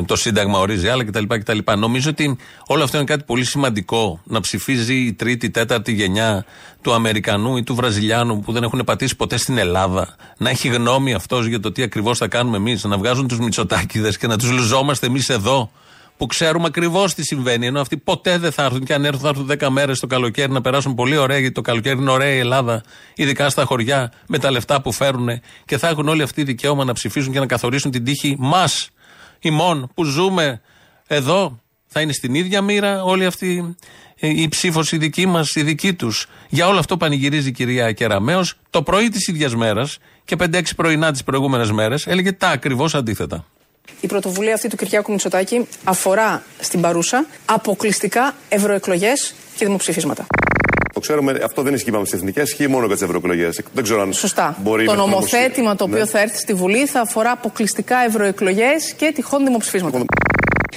[0.06, 1.58] το Σύνταγμα ορίζει άλλα κτλ, κτλ.
[1.78, 4.20] Νομίζω ότι όλο αυτό είναι κάτι πολύ σημαντικό.
[4.24, 6.44] Να ψηφίζει η τρίτη, τέταρτη γενιά
[6.80, 10.16] του Αμερικανού ή του Βραζιλιάνου που δεν έχουν πατήσει ποτέ στην Ελλάδα.
[10.38, 12.84] Να έχει γνώμη αυτός για το τι ακριβώς θα κάνουμε εμείς.
[12.84, 15.70] Να βγάζουν τους Μητσοτάκηδες και να τους λουζόμαστε εμείς εδώ
[16.16, 17.66] που ξέρουμε ακριβώς τι συμβαίνει.
[17.66, 20.52] Ενώ αυτοί ποτέ δεν θα έρθουν και αν έρθουν θα έρθουν 10 μέρες το καλοκαίρι
[20.52, 22.82] να περάσουν πολύ ωραία, γιατί το καλοκαίρι είναι ωραία η Ελλάδα,
[23.14, 25.28] ειδικά στα χωριά, με τα λεφτά που φέρουν
[25.64, 28.90] και θα έχουν όλοι αυτοί δικαίωμα να ψηφίσουν και να καθορίσουν την τύχη μας,
[29.42, 30.60] ημών, που ζούμε
[31.06, 31.60] εδώ.
[31.86, 33.76] Θα είναι στην ίδια μοίρα όλη αυτή
[34.16, 36.26] η ψήφο η δική μας, η δική τους.
[36.48, 41.12] Για όλο αυτό πανηγυρίζει η κυρία Κεραμέο το πρωί της ίδιας μέρας και 5-6 πρωινά
[41.12, 43.44] τι προηγούμενες μέρες έλεγε τα ακριβώς αντίθετα.
[44.00, 50.26] Η πρωτοβουλία αυτή του Κυριάκου Μητσοτάκη αφορά στην παρούσα αποκλειστικά ευρωεκλογές και δημοψηφίσματα.
[51.02, 53.60] Το ξέρουμε, αυτό δεν ισχύει με τι εθνικές, ισχύει μόνο για τις ευρωεκλογές.
[53.72, 54.56] Δεν ξέρω αν Σωστά.
[54.62, 56.04] μπορεί το να νομοθέτημα το οποίο Ναι.
[56.06, 59.98] θα έρθει στη Βουλή θα αφορά αποκλειστικά ευρωεκλογές και τυχόν δημοψηφίσματα.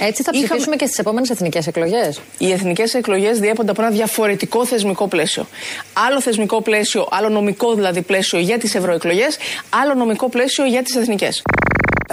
[0.00, 2.20] Έτσι θα Είχαμε- ψηφίσουμε και στις επόμενες εθνικές εκλογές.
[2.38, 5.46] Οι εθνικές εκλογές διέπονται από ένα διαφορετικό θεσμικό πλαίσιο.
[6.06, 9.36] Άλλο θεσμικό πλαίσιο, άλλο νομικό δηλαδή πλαίσιο για τις ευρωεκλογές,
[9.82, 11.42] άλλο νομικό πλαίσιο για τις εθνικές.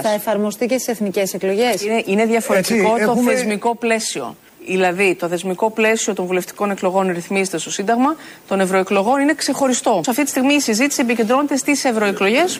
[0.02, 1.82] Θα εφαρμοστεί και στις εθνικές εκλογές.
[1.82, 4.36] Είναι, είναι διαφορετικό Έτσι, το έχουμε- θεσμικό πλαίσιο.
[4.66, 8.16] Δηλαδή, το θεσμικό πλαίσιο των βουλευτικών εκλογών ρυθμίζεται στο Σύνταγμα,
[8.48, 10.00] των ευρωεκλογών είναι ξεχωριστό.
[10.04, 12.58] Σε αυτή τη στιγμή η συζήτηση επικεντρώνεται στις ευρωεκλογές.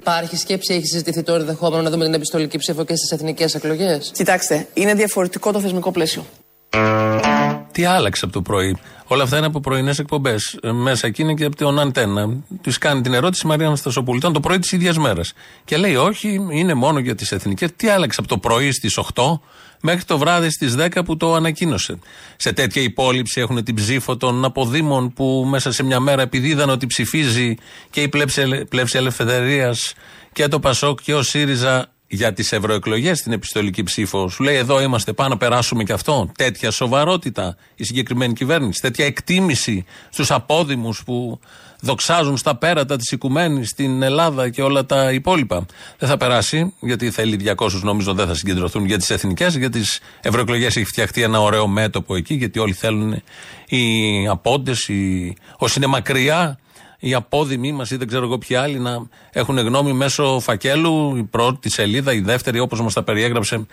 [0.00, 4.10] Υπάρχει σκέψη, έχει συζητηθεί το ενδεχόμενο να δούμε την επιστολική ψήφο και στις εθνικές εκλογές;
[4.14, 6.24] Κοιτάξτε, είναι διαφορετικό το θεσμικό πλαίσιο.
[7.72, 8.76] Τι άλλαξε από το πρωί;
[9.12, 10.58] Όλα αυτά είναι από πρωινές εκπομπές.
[10.72, 12.36] Μέσα εκεί είναι και από τον Αντένα.
[12.62, 14.16] Της κάνει την ερώτηση η Μαρία Αναστασοπούλου.
[14.16, 15.32] Ήταν το πρωί της ίδιας μέρας.
[15.64, 17.70] Και λέει, Όχι, είναι μόνο για τις εθνικές.
[17.76, 19.40] Τι άλλαξε από το πρωί στις 8
[19.80, 21.98] μέχρι το βράδυ στις 10 που το ανακοίνωσε.
[22.36, 26.70] Σε τέτοια υπόλοιψη έχουν την ψήφο των αποδήμων που μέσα σε μια μέρα επειδή είδαν
[26.70, 27.54] ότι ψηφίζει
[27.90, 29.92] και η πλεύση, πλεύση ελευθερίας
[30.32, 34.28] και το Πασόκ και ο ΣΥΡΙΖΑ για τις ευρωεκλογές την επιστολική ψήφο.
[34.28, 36.32] Σου λέει εδώ είμαστε, πάμε να περάσουμε και αυτό.
[36.36, 38.80] Τέτοια σοβαρότητα η συγκεκριμένη κυβέρνηση.
[38.80, 41.40] Τέτοια εκτίμηση στους απόδημους που
[41.80, 45.66] δοξάζουν στα πέρατα της οικουμένης στην Ελλάδα και όλα τα υπόλοιπα.
[45.98, 49.56] Δεν θα περάσει, γιατί θέλει 200 νομίζω δεν θα συγκεντρωθούν για τις εθνικές.
[49.56, 53.22] Για τις ευρωεκλογές έχει φτιαχτεί ένα ωραίο μέτωπο εκεί, γιατί όλοι θέλουν
[53.68, 55.34] οι απόντες, οι...
[55.58, 56.58] όσοι είναι μακριά
[57.00, 61.22] οι απόδημοι μας ή δεν ξέρω εγώ ποιοι άλλοι να έχουν γνώμη μέσω φακέλου, η
[61.22, 63.66] πρώτη σελίδα, η δεύτερη, όπως μας τα περιέγραψε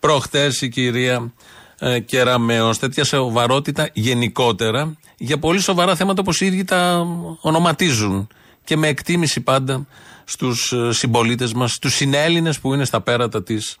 [0.00, 1.32] προχτές η κυρία
[1.78, 2.76] ε, Κεραμέο.
[2.76, 7.06] Τέτοια σοβαρότητα γενικότερα για πολύ σοβαρά θέματα όπως οι ίδιοι τα
[7.40, 8.28] ονοματίζουν
[8.64, 9.86] και με εκτίμηση πάντα
[10.24, 13.76] στους συμπολίτες μας, στου συνέλληνες που είναι στα πέρατα της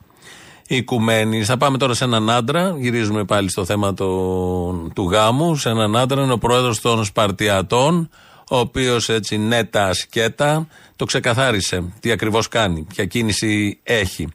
[0.68, 1.46] οικουμένης.
[1.46, 2.74] Θα πάμε τώρα σε έναν άντρα.
[2.78, 5.56] Γυρίζουμε πάλι στο θέμα το- του γάμου.
[5.56, 8.08] Σε έναν άντρα είναι ο πρόεδρος των Σπαρτιατών,
[8.50, 14.28] ο οποίος έτσι νέτα σκέτα το ξεκαθάρισε τι ακριβώς κάνει, ποια κίνηση έχει.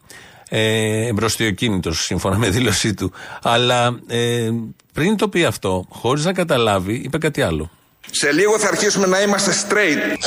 [0.54, 3.14] Ε, μπροστιοκίνητο, σύμφωνα με δήλωσή του.
[3.44, 4.50] Αλλά ε,
[4.94, 7.70] πριν το πει αυτό, χωρίς να καταλάβει, είπε κάτι άλλο.
[8.12, 10.18] Σε λίγο θα αρχίσουμε να είμαστε straight.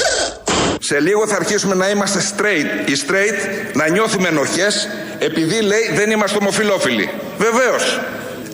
[0.78, 2.88] Σε λίγο θα αρχίσουμε να είμαστε straight.
[2.88, 7.08] Οι straight να νιώθουμε ενοχές επειδή λέει δεν είμαστε ομοφιλόφιλοι.
[7.38, 8.00] Βεβαίως.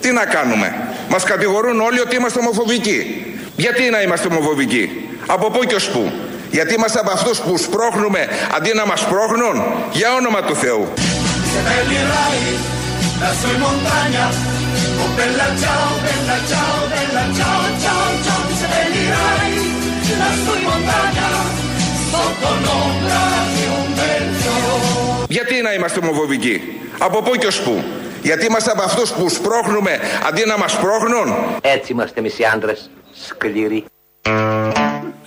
[0.00, 0.88] Τι να κάνουμε.
[1.09, 3.24] Μας κατηγορούν όλοι ότι είμαστε ομοφοβικοί.
[3.56, 4.90] Γιατί να είμαστε ομοφοβικοί;
[5.26, 6.12] Από πού και ως πού;
[6.50, 10.88] Γιατί είμαστε από αυτούς που σπρώχνουμε αντί να μας σπρώχνουν; Για όνομα του Θεού.
[11.52, 12.40] Se bellirai
[13.22, 14.24] lassù in montagna.
[15.02, 18.42] Oh bella ciao, bella ciao, bella ciao, ciao, ciao.
[18.60, 19.52] Se bellirai
[20.22, 21.28] lassù in montagna.
[22.10, 23.22] Sotto l'ombra
[23.54, 25.26] di un bel fiore.
[25.28, 26.62] Γιατί να είμαστε ομοφοβικοί;
[26.98, 27.84] Από πού και ως πού;
[28.22, 32.90] Γιατί είμαστε από αυτούς που σπρώχνουμε αντί να μας σπρώχνουν; Έτσι είμαστε εμείς οι άντρες,
[33.26, 33.84] σκληροί.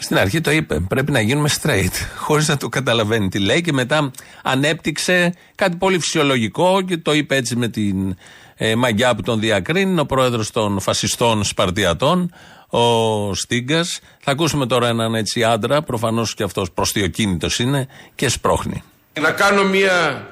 [0.03, 0.79] Στην αρχή το είπε.
[0.79, 1.91] Πρέπει να γίνουμε straight.
[2.25, 3.61] Χωρίς να το καταλαβαίνει τι λέει.
[3.61, 4.11] Και μετά
[4.43, 8.15] ανέπτυξε κάτι πολύ φυσιολογικό και το είπε έτσι με την
[8.55, 9.91] ε, μαγιά που τον διακρίνει.
[9.91, 12.33] Είναι ο πρόεδρος των φασιστών Σπαρτιατών,
[12.67, 13.99] ο Στίγκας.
[14.19, 15.81] Θα ακούσουμε τώρα έναν έτσι άντρα.
[15.81, 18.83] Προφανώς και αυτός προστιοκίνητος είναι και σπρώχνει.
[19.21, 20.27] Να κάνω μία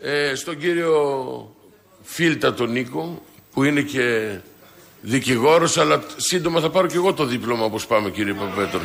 [0.00, 0.94] ε, στον κύριο
[2.02, 4.38] Φίλτα τον Νίκο που είναι και
[5.08, 8.80] δικηγόρος αλλά σύντομα θα πάρω και εγώ το δίπλωμα όπως πάμε κύριε Παπέτρο.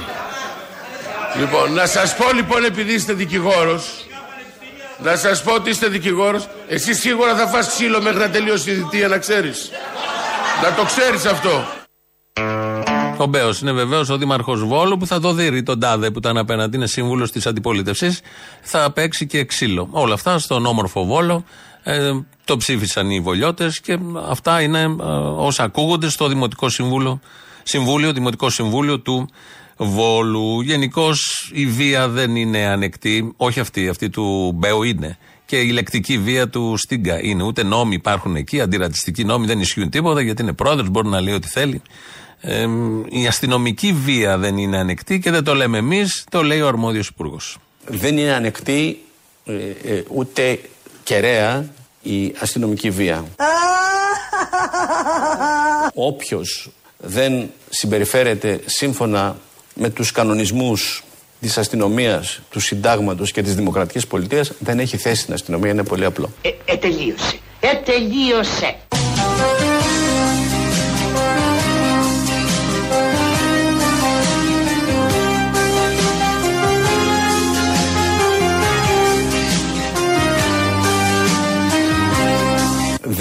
[1.40, 4.06] Λοιπόν, να σας πω λοιπόν επειδή είστε δικηγόρος
[5.04, 8.74] να σας πω ότι είστε δικηγόρος εσύ σίγουρα θα φας ξύλο μέχρι να τελειώσει η
[8.74, 9.70] θητεία να ξέρεις.
[10.64, 11.66] Να το ξέρεις αυτό.
[13.18, 16.38] Ο Μπέος είναι βεβαίως ο Δήμαρχος Βόλου που θα το δει τον Τάδε που ήταν
[16.38, 18.22] απέναντι, είναι σύμβουλος της αντιπολίτευσης.
[18.62, 19.88] Θα παίξει και ξύλο.
[19.92, 21.44] Όλα αυτά στον όμορφο Βόλο.
[21.84, 22.12] Ε,
[22.46, 25.04] το ψήφισαν οι βολιώτες και αυτά είναι ε,
[25.36, 27.20] όσα ακούγονται στο Δημοτικό Συμβούλιο,
[27.64, 29.30] Συμβούλιο, Δημοτικό Συμβούλιο του
[29.78, 30.62] Βόλου.
[30.62, 33.34] Γενικώς η βία δεν είναι ανεκτή.
[33.38, 35.18] Όχι αυτή, αυτή του Μπέου είναι.
[35.46, 37.44] Και η λεκτική βία του Στίγκα είναι.
[37.44, 41.34] Ούτε νόμοι υπάρχουν εκεί, αντιρατσιστικοί νόμοι δεν ισχύουν τίποτα γιατί είναι πρόεδρος, μπορεί να λέει
[41.34, 41.82] ό,τι θέλει.
[42.42, 42.68] Ε,
[43.10, 47.08] η αστυνομική βία δεν είναι ανεκτή και δεν το λέμε εμείς, το λέει ο αρμόδιος
[47.08, 47.58] υπουργός.
[47.88, 48.98] Δεν είναι ανεκτή
[49.46, 49.54] ε,
[49.94, 50.60] ε, ούτε
[51.04, 51.66] κεραία
[52.02, 53.26] η αστυνομική βία.
[55.94, 59.38] Όποιος δεν συμπεριφέρεται σύμφωνα
[59.74, 61.04] με τους κανονισμούς
[61.42, 66.06] της αστυνομίας, του συντάγματος και της δημοκρατικής πολιτείας δεν έχει θέση στην αστυνομία, είναι πολύ
[66.06, 66.30] απλό.
[66.42, 67.40] Ε, ε, τελείωσε.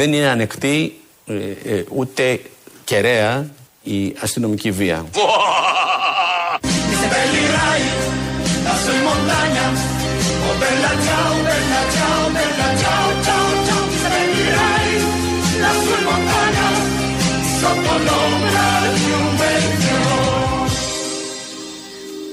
[0.01, 1.35] Δεν είναι ανεκτή ε,
[1.75, 2.41] ε, ούτε
[2.85, 3.51] κεραία
[3.83, 5.07] η αστυνομική βία.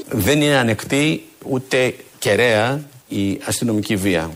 [0.10, 4.32] Δεν είναι ανεκτή ούτε κεραία η αστυνομική βία.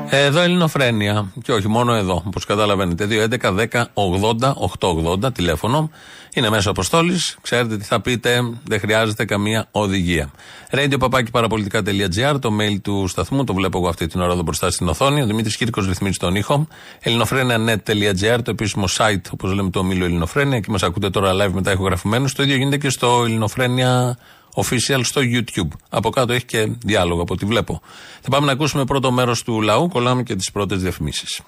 [0.10, 1.32] Εδώ Ελληνοφρένια.
[1.44, 3.08] Και όχι μόνο εδώ, όπως καταλαβαίνετε.
[3.10, 5.90] 2.11.10.80.880 τηλέφωνο.
[6.34, 7.38] Είναι μέσω αποστόλης.
[7.42, 8.42] Ξέρετε τι θα πείτε.
[8.64, 10.32] Δεν χρειάζεται καμία οδηγία.
[10.72, 13.44] Radio παραπολιτικά.gr, το mail του σταθμού.
[13.44, 15.22] Το βλέπω εγώ αυτή την ώρα εδώ μπροστά στην οθόνη.
[15.22, 16.68] Ο Δημήτρης Κύρκος ρυθμίζει τον ήχο.
[17.00, 20.60] Ελληνοφρένια.net.gr, το επίσημο site, όπως λέμε το ομίλιο Ελληνοφρένια.
[20.60, 22.34] Και μας ακούτε τώρα live μετά ηχογραφημένους.
[22.34, 24.18] Το ίδιο γίνεται και στο Ελληνοφρένια
[24.56, 25.78] official στο YouTube.
[25.90, 27.82] Από κάτω έχει και διάλογο από ό,τι βλέπω.
[28.22, 29.88] Θα πάμε να ακούσουμε πρώτο μέρος του λαού.
[29.88, 31.42] Κολλάμε και τις πρώτες διαφημίσεις.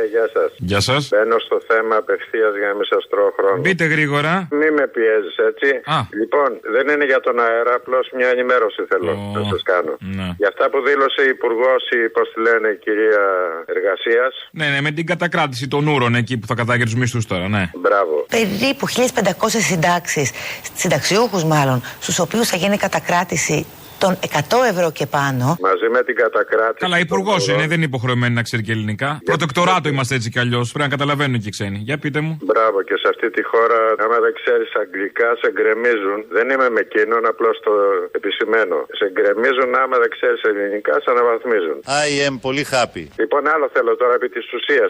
[0.00, 0.50] Ναι, γεια σας.
[0.70, 1.02] Γεια σας.
[1.12, 3.60] Μπαίνω στο θέμα απευθείας για να μην σας τρώω χρόνο.
[3.62, 4.32] Μπείτε γρήγορα.
[4.60, 5.68] Μην με πιέζεις, έτσι.
[5.94, 5.98] Α.
[6.20, 9.92] Λοιπόν, δεν είναι για τον αέρα, απλώς μια ενημέρωση θέλω να σας κάνω.
[10.18, 10.28] Ναι.
[10.40, 13.24] Για αυτά που δήλωσε η Υπουργός, ή πώς τη λένε, η κυρία
[13.74, 14.32] Εργασίας.
[14.58, 17.64] Ναι, ναι, με την κατακράτηση των ούρων εκεί που θα κατάγει του μισθού τώρα, ναι.
[17.84, 18.14] Μπράβο.
[18.36, 20.28] Περίπου 1500 συντάξεις,
[20.74, 23.66] συνταξιούχους μάλλον, στους οποίους θα γίνει κατακράτηση
[24.02, 25.46] των 100 ευρώ και πάνω.
[25.68, 26.82] Μαζί με την κατακράτηση.
[26.86, 29.10] Καλά, υπουργός είναι, δεν είναι υποχρεωμένη να ξέρει και ελληνικά.
[29.30, 30.66] Προτεκτοράτο είμαστε έτσι κι αλλιώς.
[30.72, 31.78] Πρέπει να καταλαβαίνουν και οι ξένοι.
[31.88, 32.32] Για πείτε μου.
[32.50, 36.18] Μπράβο, και σε αυτή τη χώρα, άμα δεν ξέρεις αγγλικά, σε γκρεμίζουν.
[36.36, 37.72] Δεν είμαι με εκείνον, απλώς το
[38.18, 38.78] επισημαίνω.
[38.98, 41.76] Σε γκρεμίζουν, άμα δεν ξέρεις ελληνικά, σε αναβαθμίζουν.
[42.04, 43.04] I am πολύ happy.
[43.22, 44.88] Λοιπόν, άλλο θέλω τώρα επί της ουσίας.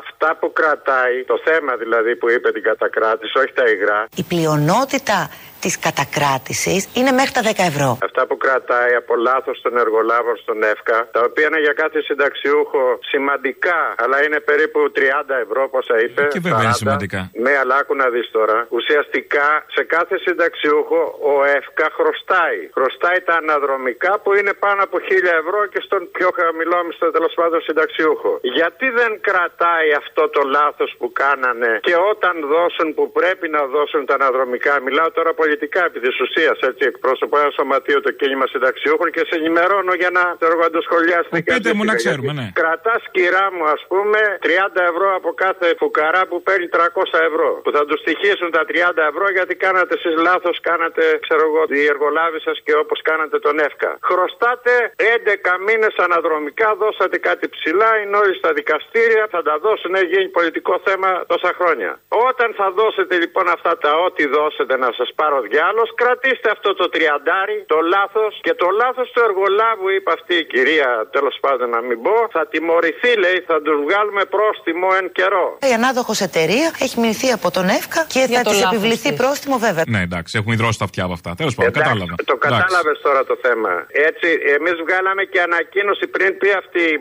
[0.00, 4.00] Αυτά που κρατάει, το θέμα δηλαδή που είπε την κατακράτηση, όχι τα υγρά.
[4.22, 5.18] Η πλειονότητα
[5.60, 7.90] της κατακράτησης είναι μέχρι τα 10 ευρώ.
[8.08, 12.82] Αυτά που κρατάει από λάθος των εργολάβων στον ΕΦΚΑ, τα οποία είναι για κάθε συνταξιούχο
[13.12, 16.22] σημαντικά, αλλά είναι περίπου 30 ευρώ, πόσα είπε.
[16.34, 16.82] Και βέβαια είναι 40.
[16.82, 17.20] σημαντικά.
[17.44, 18.58] Ναι, αλλά άκου να δεις τώρα.
[18.78, 21.00] Ουσιαστικά σε κάθε συνταξιούχο
[21.32, 22.60] ο ΕΦΚΑ χρωστάει.
[22.76, 27.32] Χρωστάει τα αναδρομικά που είναι πάνω από 1000 ευρώ και στον πιο χαμηλό μισθό τέλος
[27.38, 28.32] πάντων συνταξιούχο.
[28.58, 34.06] Γιατί δεν κρατάει αυτό το λάθος που κάνανε και όταν δώσουν που πρέπει να δώσουν
[34.08, 39.08] τα αναδρομικά, μιλάω τώρα πολιτικά επί τη ουσία, έτσι, εκπρόσωπο ένα σωματείο το κίνημα συνταξιούχων
[39.14, 42.46] και σε ενημερώνω για να το εργοαντοσχολιάσετε Πείτε μου να ξέρουμε, ναι.
[42.60, 47.50] Κρατάς κυρά μου, ας πούμε, 30 ευρώ από κάθε φουκαρά που παίρνει 300 ευρώ.
[47.64, 51.86] Που θα τους στοιχήσουν τα 30 ευρώ γιατί κάνατε εσείς λάθος, κάνατε, ξέρω εγώ, οι
[51.94, 53.90] εργολάβοι σας και όπως κάνατε τον ΕΦΚΑ.
[54.08, 60.06] Χρωστάτε 11 μήνες αναδρομικά, δώσατε κάτι ψηλά, είναι όλοι στα δικαστήρια, θα τα δώσουν, έχει
[60.14, 61.90] γίνει πολιτικό θέμα τόσα χρόνια.
[62.28, 65.82] Όταν θα δώσετε λοιπόν αυτά τα ό,τι δώσετε να σας πάρω διάλο.
[66.02, 70.90] Κρατήστε αυτό το τριαντάρι, το λάθος και το λάθος του εργολάβου, είπε αυτή η κυρία,
[71.16, 72.16] τέλος πάντων να μην πω.
[72.36, 75.46] Θα τιμωρηθεί, λέει, θα τους βγάλουμε πρόστιμο εν καιρό.
[75.70, 79.08] Η ανάδοχος εταιρεία έχει μηνυθεί από τον ΕΦΚΑ και Για θα το της λάθος επιβληθεί
[79.12, 79.18] της.
[79.22, 79.84] πρόστιμο βέβαια.
[79.94, 81.30] Ναι, εντάξει, έχουν υδρώσει τα αυτιά από αυτά.
[81.40, 82.14] Τέλος πάντων, Εντάξει, κατάλαβα.
[82.32, 83.72] Το κατάλαβες τώρα το θέμα.
[84.08, 86.96] Έτσι, εμείς βγάλαμε και ανακοίνωση πριν πει αυτή η,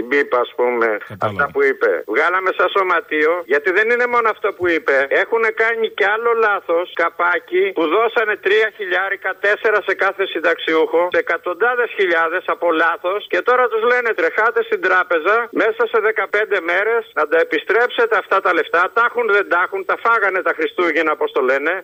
[0.00, 0.88] η μπίπ, ας πούμε,
[1.28, 1.90] αυτά που είπε.
[2.14, 4.96] Βγάλαμε σαν σωματείο, γιατί δεν είναι μόνο αυτό που είπε.
[5.22, 11.18] Έχουν κάνει και άλλο λάθος, καπάκι, που δώσανε τρία χιλιάρικα, τέσσερα σε κάθε συνταξιούχο, σε
[11.24, 17.02] εκατοντάδες χιλιάδες από λάθος και τώρα τους λένε τρεχάτε στην τράπεζα μέσα σε 15 μέρες
[17.18, 18.90] να τα επιστρέψετε αυτά τα λεφτά.
[18.94, 21.82] Τα έχουν, δεν τα έχουν, τα φάγανε τα Χριστούγεννα, πώ το λένε.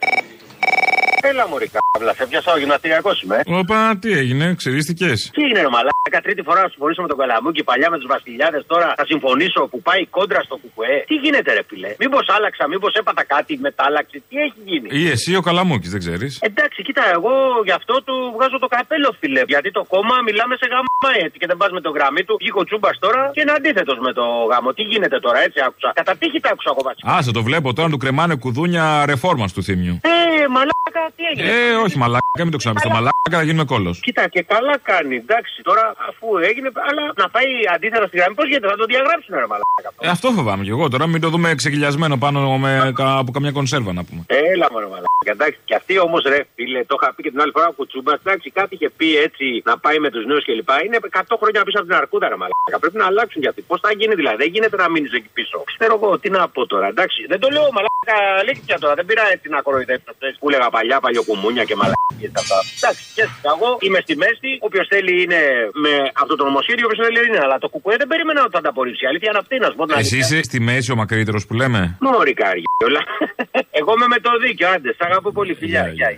[1.30, 3.38] Έλα μωρή κάβλα, σε πιάσα ο γυμναστηριακός είμαι.
[3.60, 7.62] Όπα, τι έγινε, ξερίστηκες; Τι είναι ρε μαλάκα, τρίτη φορά να συμφωνήσω με τον Καλαμούκη
[7.70, 8.62] παλιά με τους βασιλιάδες.
[8.72, 10.96] Τώρα θα συμφωνήσω που πάει κόντρα στο κουκουέ.
[11.10, 11.90] Τι γίνεται ρε φιλέ.
[12.02, 14.16] Μήπως άλλαξα, μήπως έπατα κάτι, μετάλλαξε.
[14.28, 17.34] Τι έχει γίνει; Ή εσύ ο Καλαμούκης, δεν ξέρεις; Εντάξει, κοίτα, εγώ
[17.68, 19.42] γι' αυτό του βγάζω το καπέλο, φίλε.
[19.52, 20.92] Γιατί το κόμμα μιλάμε σε γάμο
[21.24, 22.34] έτσι και δεν πας με το γραμμή του.
[22.40, 24.68] Βγήκε ο Τσούμπας τώρα και είναι αντίθετος με το γάμο.
[24.76, 25.88] Τι γίνεται τώρα, έτσι άκουσα.
[26.00, 27.04] Κατά τύχη τα άκουσα εγώ βασικά.
[27.16, 29.96] Άσε το βλέπω τώρα του κρεμάνε κουδούνια ρεφόρμας του θύμιου.
[30.02, 34.00] Ε, μαλάκα, τι έγινε; Ε, όχι μαλάκα, μην το ξαναπεί το μαλάκα, να γίνουμε κόλος.
[34.06, 35.62] Κοίτα και καλά κάνει, εντάξει.
[35.62, 39.46] Τώρα αφού έγινε, αλλά να πάει αντίθετα στη γραμμή, πώς γίνεται, θα το διαγράψουν ρε
[39.52, 39.88] μαλάκα.
[40.00, 43.50] Ε, αυτό φοβάμαι κι εγώ τώρα, μην το δούμε ξεκυλιασμένο πάνω με, κα- από καμιά
[43.58, 44.22] κονσέρβα να πούμε.
[44.26, 45.58] Έλα μωρέ μαλάκα, εντάξει.
[45.64, 48.50] Και αυτή όμως ρε φίλε, το είχα πει και την άλλη φορά ο Κουτσούμπας, εντάξει,
[48.50, 50.70] κάτι είχε πει έτσι να πάει με τους νέους κλπ.
[50.86, 52.76] Είναι 100 χρόνια πίσω από την αρκούδα ρε μαλάκα.
[52.82, 53.60] Πρέπει να αλλάξουν γιατί.
[53.70, 55.56] Πώς θα γίνει δηλαδή, δεν γίνεται να μείνεις εκεί πίσω.
[55.78, 57.20] Ξέρω εγώ τι να πω τώρα, εντάξει.
[57.32, 60.96] Δεν το λέω μαλάκα αλήθεια τώρα, δεν πήρα έτσι να κοροϊδέψω αυτές που έλεγα παλιά,
[61.06, 62.58] παλιοκουμούνια και μαλακίες αυτά.
[62.78, 65.40] Εντάξει, και εγώ είμαι στη μέση, όποιος θέλει είναι
[65.84, 67.40] με αυτό το νομοσχέδιο, όποιος θέλει είναι.
[67.44, 69.02] Αλλά το κουκουέ δεν περίμενα ότι θα τα απορρίψει.
[69.06, 70.18] Η Αλήθεια είναι αυτή, να σου πω την Εσύ αλήθεια.
[70.36, 71.80] είσαι στη μέση ο μακρύτερος που λέμε.
[72.06, 73.02] Μόρι καριόλα.
[73.80, 75.82] Εγώ είμαι με το δίκιο, άντε, σ' αγαπώ πολύ, φιλιά.
[75.98, 76.08] Γεια.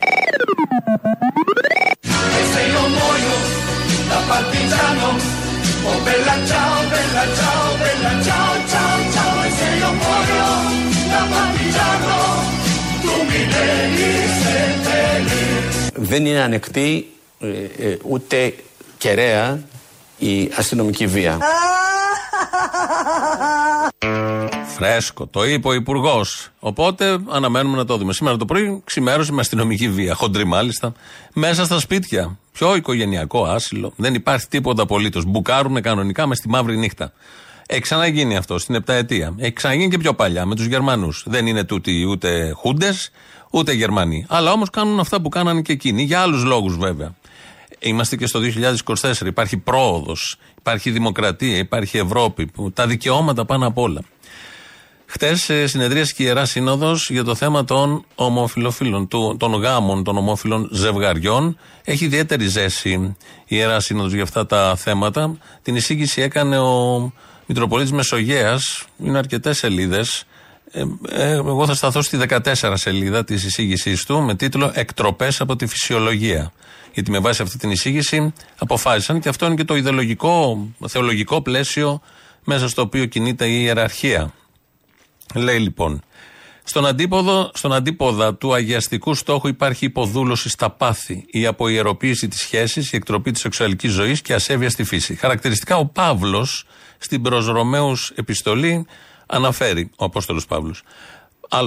[2.40, 3.35] Ese io muoio
[4.11, 5.09] da partigiano.
[5.88, 9.37] Oh bella ciao, bella ciao, bella ciao, ciao, ciao.
[9.46, 10.46] E se io muoio
[11.12, 12.55] da partigiano, tu mi devi seppellire.
[15.94, 17.06] Δεν είναι ανεκτή
[17.40, 17.48] ε,
[17.88, 18.54] ε, ούτε
[18.98, 19.60] κεραία
[20.18, 21.38] η αστυνομική βία.
[24.76, 26.48] Φρέσκο, το είπε ο Υπουργός.
[26.58, 28.12] Οπότε αναμένουμε να το δούμε.
[28.12, 30.14] Σήμερα το πρωί ξημέρωσε με αστυνομική βία.
[30.14, 30.92] Χοντρή μάλιστα.
[31.32, 32.38] Μέσα στα σπίτια.
[32.52, 33.92] Πιο οικογενειακό άσυλο.
[33.96, 35.24] Δεν υπάρχει τίποτα απολύτως.
[35.24, 37.12] Μπουκάρουν κανονικά μες στη μαύρη νύχτα.
[37.66, 39.35] Έχει ξαναγίνει αυτό στην επταετία.
[39.38, 41.24] Έχει ξαναγίνει και πιο παλιά με τους Γερμανούς.
[41.26, 43.11] Δεν είναι τούτοι ούτε Χούντες,
[43.50, 44.26] ούτε Γερμανοί.
[44.29, 46.02] Αλλά όμως κάνουν αυτά που κάνανε και εκείνοι.
[46.02, 47.14] Για άλλους λόγους βέβαια.
[47.79, 49.26] Είμαστε και στο 2024.
[49.26, 50.37] Υπάρχει πρόοδος.
[50.59, 51.59] Υπάρχει δημοκρατία.
[51.59, 52.46] Υπάρχει Ευρώπη.
[52.46, 54.00] Που τα δικαιώματα πάνω απ' όλα.
[55.07, 60.16] Χτες συνεδρίασε και η Ιερά Σύνοδος για το θέμα των ομοφιλοφίλων, του, των γάμων των
[60.16, 61.59] ομόφυλων ζευγαριών.
[61.85, 65.37] Έχει ιδιαίτερη ζέση η Ιερά Σύνοδος για αυτά τα θέματα.
[65.62, 67.12] Την εισήγηση έκανε ο
[67.46, 68.59] Μητροπολίτης Μεσογεία.
[68.98, 70.24] Είναι αρκετές σελίδες.
[70.70, 75.56] Ε, ε, εγώ θα σταθώ στη 14 σελίδα της εισήγησής του με τίτλο Εκτροπές από
[75.56, 76.52] τη φυσιολογία.
[76.94, 82.00] Γιατί με βάση αυτή την εισήγηση αποφάσισαν και αυτό είναι και το ιδεολογικό, θεολογικό πλαίσιο
[82.44, 84.32] μέσα στο οποίο κινείται η ιεραρχία.
[85.35, 86.02] Λέει λοιπόν,
[86.64, 92.92] στον, αντίποδο, στον αντίποδα του αγιαστικού στόχου υπάρχει υποδούλωση στα πάθη, η αποιεροποίηση της σχέσης,
[92.92, 95.14] η εκτροπή της σεξουαλικής ζωής και ασέβεια στη φύση.
[95.14, 96.66] Χαρακτηριστικά ο Παύλος
[96.98, 98.87] στην προ Ρωμαίου επιστολή
[99.26, 100.82] αναφέρει, ο Απόστολος Παύλος.
[101.48, 101.61] Α.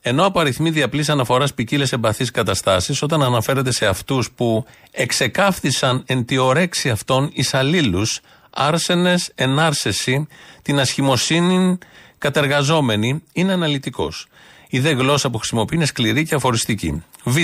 [0.00, 6.36] Ενώ απαριθμεί διαπλής αναφοράς ποικίλες εμπαθείς καταστάσεις, όταν αναφέρεται σε αυτούς που εξεκάφθησαν εν τη
[6.36, 8.20] ορέξη αυτών εις αλλήλους,
[8.50, 10.26] άρσενες ενάρσεση,
[10.62, 11.78] την ασχημοσύνη
[12.18, 14.26] κατεργαζόμενη, είναι αναλυτικός.
[14.68, 17.04] Η δε γλώσσα που χρησιμοποιεί είναι σκληρή και αφοριστική.
[17.24, 17.36] Β.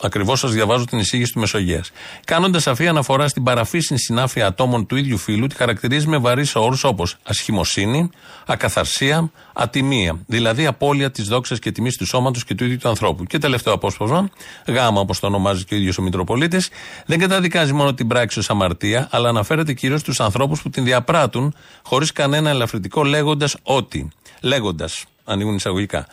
[0.00, 1.90] Ακριβώς σας διαβάζω την εισήγηση του Μεσογείας.
[2.24, 6.84] Κάνοντας σαφή αναφορά στην παραφύσιν συνάφεια ατόμων του ίδιου φύλου, τη χαρακτηρίζει με βαρύ όρους
[6.84, 8.10] όπως ασχημοσύνη,
[8.46, 10.18] ακαθαρσία, ατιμία.
[10.26, 13.24] Δηλαδή απώλεια της δόξας και τιμής του σώματος και του ίδιου του ανθρώπου.
[13.24, 14.30] Και τελευταίο απόσπασμα,
[14.66, 16.68] γάμα όπως το ονομάζει και ο ίδιος ο Μητροπολίτης,
[17.06, 21.54] δεν καταδικάζει μόνο την πράξη ως αμαρτία, αλλά αναφέρεται κυρίως στου ανθρώπους που την διαπράττουν
[21.82, 24.10] χωρίς κανένα ελαφρυντικό λέγοντας ότι.
[24.40, 26.06] Λέγοντας, ανοίγουν εισαγωγικά.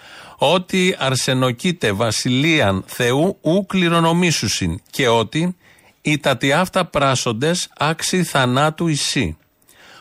[0.45, 5.55] Ότι αρσενοκείτε βασιλείαν Θεού ου κληρονομήσουσιν και ότι
[6.01, 9.37] οι τατιάφτα πράσοντες άξι θανάτου ισί.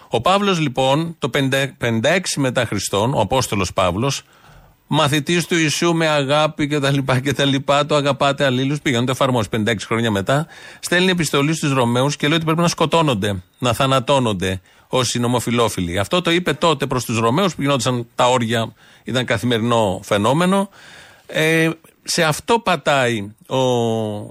[0.09, 1.61] Ο Παύλος λοιπόν το 56
[2.37, 4.23] μετά Χριστόν, ο Απόστολος Παύλος,
[4.87, 9.05] μαθητής του Ιησού με αγάπη και τα λοιπά και τα λοιπά, το αγαπάτε αλλήλους, πήγαν
[9.05, 10.47] το εφαρμόσει 56 χρόνια μετά,
[10.81, 14.61] στέλνει επιστολή στους Ρωμαίους και λέει ότι πρέπει να σκοτώνονται, να θανατώνονται
[14.95, 15.99] όσοι είναι ομοφιλόφιλοι.
[15.99, 18.73] Αυτό το είπε τότε προς τους Ρωμαίους που γινόντουσαν τα όρια,
[19.05, 20.69] ήταν καθημερινό φαινόμενο.
[21.27, 21.71] Ε,
[22.03, 23.59] σε αυτό πατάει ο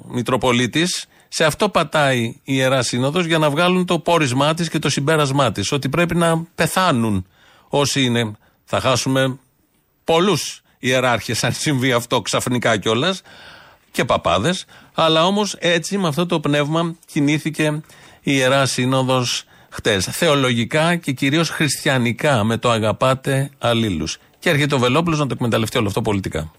[0.07, 4.89] Μητροπολίτης, σε αυτό πατάει η Ιερά Σύνοδος για να βγάλουν το πόρισμά της και το
[4.89, 5.71] συμπέρασμά της.
[5.71, 7.25] Ότι πρέπει να πεθάνουν
[7.67, 8.31] όσοι είναι.
[8.65, 9.39] Θα χάσουμε
[10.03, 13.21] πολλούς ιεράρχες αν συμβεί αυτό ξαφνικά κιόλας
[13.91, 14.65] και παπάδες.
[14.93, 17.81] Αλλά όμως έτσι με αυτό το πνεύμα κινήθηκε η
[18.21, 20.05] Ιερά Σύνοδος χτες.
[20.11, 24.17] Θεολογικά και κυρίως χριστιανικά με το αγαπάτε αλλήλους.
[24.39, 26.51] Και έρχεται ο Βελόπουλος να το εκμεταλλευτεί όλο αυτό πολιτικά.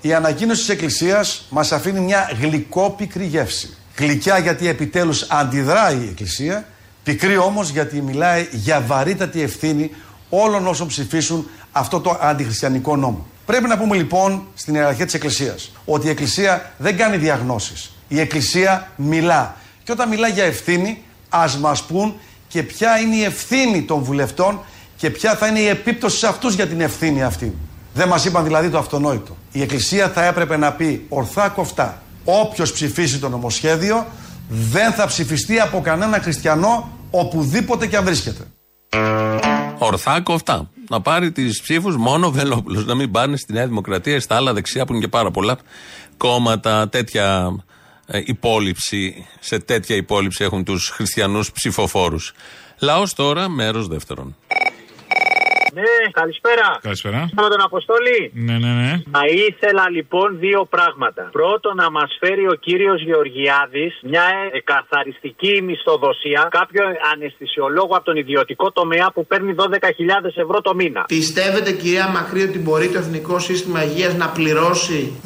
[0.00, 3.76] Η ανακοίνωση της Εκκλησίας μας αφήνει μια γλυκόπικρη γεύση.
[3.96, 6.68] Γλυκιά γιατί επιτέλους αντιδράει η Εκκλησία,
[7.02, 9.90] πικρή όμως γιατί μιλάει για βαρύτατη ευθύνη
[10.28, 13.26] όλων όσων ψηφίσουν αυτό το αντιχριστιανικό νόμο.
[13.46, 17.90] Πρέπει να πούμε λοιπόν στην ιεραρχία της Εκκλησίας ότι η Εκκλησία δεν κάνει διαγνώσεις.
[18.08, 19.56] Η Εκκλησία μιλά.
[19.84, 22.14] Και όταν μιλά για ευθύνη, ας μας πούν
[22.48, 24.60] και ποια είναι η ευθύνη των βουλευτών
[24.96, 27.56] και ποια θα είναι η επίπτωση σε αυτούς για την ευθύνη αυτή.
[27.94, 29.36] Δεν μας είπαν δηλαδή το αυτονόητο.
[29.52, 32.02] Η Εκκλησία θα έπρεπε να πει ορθά κοφτά.
[32.24, 34.06] Όποιος ψηφίσει το νομοσχέδιο
[34.48, 38.42] δεν θα ψηφιστεί από κανένα χριστιανό οπουδήποτε και αν βρίσκεται.
[39.78, 40.70] Ορθά κοφτά.
[40.90, 42.86] Να πάρει τις ψήφους μόνο ο Βελόπουλος.
[42.86, 45.58] Να μην πάνε στη Νέα Δημοκρατία ή στα άλλα δεξιά που είναι και πάρα πολλά
[46.16, 46.88] κόμματα.
[46.88, 47.62] Τέτοια ε,
[48.24, 52.32] υπόλοιψη, σε τέτοια υπόλοιψη έχουν τους χριστιανούς ψηφοφόρους.
[52.78, 54.36] Λαός τώρα, μέρος δεύτερον.
[55.72, 56.78] Ναι, καλησπέρα.
[56.80, 57.28] Καλησπέρα.
[57.36, 58.30] Με τον Αποστόλη.
[58.34, 58.92] Ναι, ναι, ναι.
[59.12, 61.28] Θα ήθελα λοιπόν δύο πράγματα.
[61.32, 68.16] Πρώτον, να μας φέρει ο κύριος Γεωργιάδης μια ε, καθαριστική μισθοδοσία, κάποιο αναισθησιολόγο από τον
[68.16, 69.64] ιδιωτικό τομέα που παίρνει 12.000
[70.44, 71.04] ευρώ το μήνα.
[71.08, 75.20] Πιστεύετε κυρία Μακρύ ότι μπορεί το Εθνικό Σύστημα Υγείας να πληρώσει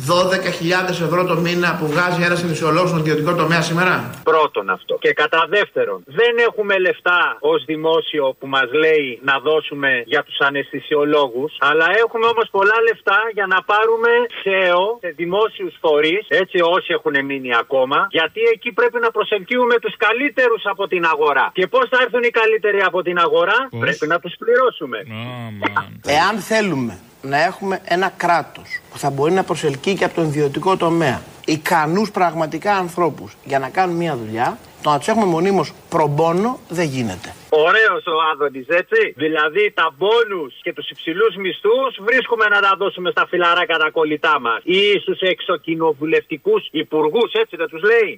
[0.89, 4.99] 12.000 ευρώ το μήνα που βγάζει ένας συνδυσιολόγο στον ιδιωτικό τομέα σήμερα; Πρώτον αυτό.
[5.01, 10.32] Και κατά δεύτερον, δεν έχουμε λεφτά ως δημόσιο που μας λέει να δώσουμε για τους
[10.39, 14.09] αναισθησιολόγους, αλλά έχουμε όμως πολλά λεφτά για να πάρουμε
[14.43, 19.95] ΣΕΟ σε δημόσιους φορείς, έτσι όσοι έχουν μείνει ακόμα, γιατί εκεί πρέπει να προσελκύουμε τους
[19.97, 21.51] καλύτερους από την αγορά.
[21.55, 24.99] Και πώς θα έρθουν οι καλύτεροι από την αγορά, πρέπει να τους πληρώσουμε.
[26.07, 30.77] Εάν θέλουμε να έχουμε ένα κράτος που θα μπορεί να προσελκύει και από τον ιδιωτικό
[30.77, 36.59] τομέα ικανούς πραγματικά ανθρώπους για να κάνουν μια δουλειά, το να τους έχουμε μονίμως προμπόνο
[36.69, 37.35] δεν γίνεται.
[37.55, 39.01] Ωραίος ο Άδωνης, έτσι.
[39.25, 44.35] Δηλαδή τα μπόνους και τους υψηλούς μισθούς βρίσκουμε να τα δώσουμε στα φιλαράκα τα κολλητά
[44.47, 44.61] μας.
[44.81, 48.11] Ή στους εξοκοινοβουλευτικούς υπουργούς, έτσι δεν τους λέει.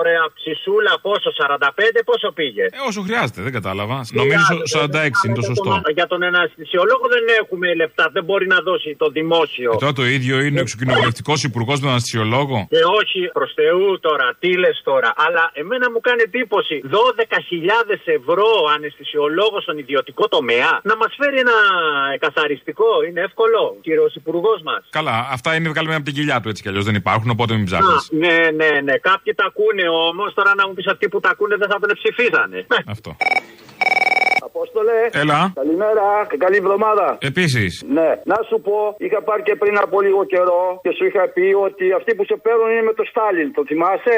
[0.00, 2.64] Ωραία ψησούλα, πόσο, 45, πόσο πήγε.
[2.76, 3.98] Ε, όσο χρειάζεται, δεν κατάλαβα.
[4.20, 5.72] Νομίζω 46 είναι το σωστό.
[5.98, 9.70] Για τον αναισθησιολόγο δεν έχουμε λεφτά, δεν μπορεί να δώσει το δημόσιο.
[9.74, 14.00] Ε, τώρα το ίδιο είναι ο εξοκοινοβουλευτικός υπουργός με τον αναισθησιολόγο; Και όχι προς Θεού
[14.00, 15.10] τώρα, τι λες τώρα.
[15.24, 18.50] Αλλά εμένα μου κάνει εντύπωση 12.000 ευρώ
[18.80, 21.56] αναισθησιολόγο στον ιδιωτικό τομέα να μας φέρει ένα
[22.24, 22.90] καθαριστικό.
[23.06, 24.82] Είναι εύκολο, κύριος Υπουργός μας.
[24.98, 27.64] Καλά, αυτά είναι βγάλουμε από την κοιλιά του έτσι κι αλλιώς δεν υπάρχουν, οπότε μην
[27.70, 28.02] ψάχνεις.
[28.24, 28.94] Ναι, ναι, ναι.
[29.08, 31.88] Κάποιοι τα ακούνε όμως, τώρα να μου πεις αυτοί που τα ακούνε δεν θα τον
[32.00, 32.58] ψηφίζανε.
[32.94, 33.10] Αυτό.
[34.48, 34.98] Απόστολε.
[35.22, 35.52] Έλα.
[35.54, 37.06] Καλημέρα και καλή εβδομάδα.
[37.30, 37.84] Επίσης.
[37.96, 41.46] Ναι, να σου πω, είχα πάρει και πριν από λίγο καιρό και σου είχα πει
[41.66, 43.48] ότι αυτοί που σε παίρνουν είναι με το Στάλιν.
[43.56, 44.16] Το θυμάσαι;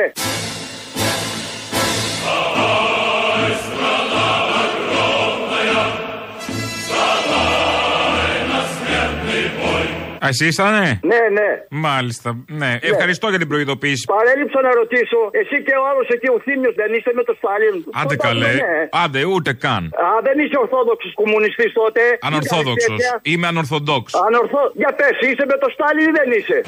[10.25, 11.51] Α, εσύ ήσανε; Ναι, ναι.
[11.87, 12.29] Μάλιστα.
[12.61, 12.73] Ναι.
[12.93, 14.05] Ευχαριστώ για την προειδοποίηση.
[14.17, 17.77] Παρέλειψα να ρωτήσω, εσύ και ο άλλος εκεί ο Θήμιος δεν είστε με το Στάλιν;
[18.01, 18.53] Άντε Όταν καλέ.
[18.67, 18.79] ναι.
[19.05, 19.83] Άντε, ούτε καν.
[20.05, 22.03] Α, δεν είσαι ορθόδοξος κομμουνιστής τότε.
[22.29, 22.97] Ανορθόδοξος.
[22.99, 23.13] Τέτοια.
[23.33, 24.07] Είμαι ανορθοδόξ.
[24.29, 24.61] Ανορθώ...
[24.83, 26.59] Για πες, είσαι με το Στάλιν ή δεν είσαι;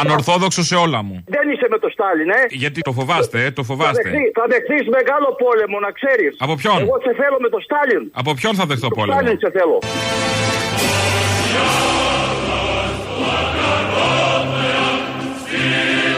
[0.00, 1.24] Ανορθόδοξος σε όλα μου.
[1.26, 2.42] Δεν είσαι με το Στάλιν, ε.
[2.50, 4.02] Γιατί το φοβάστε, ε, το Θα φοβάστε.
[4.02, 6.36] δεχθεί- Θα δεχθείς μεγάλο πόλεμο, να ξέρεις.
[6.38, 8.02] Από ποιον; Εγώ σε θέλω με το Στάλιν.
[8.12, 9.78] Από ποιον θα δεχτώ Το πόλεμο; Στάλιν σε θέλω.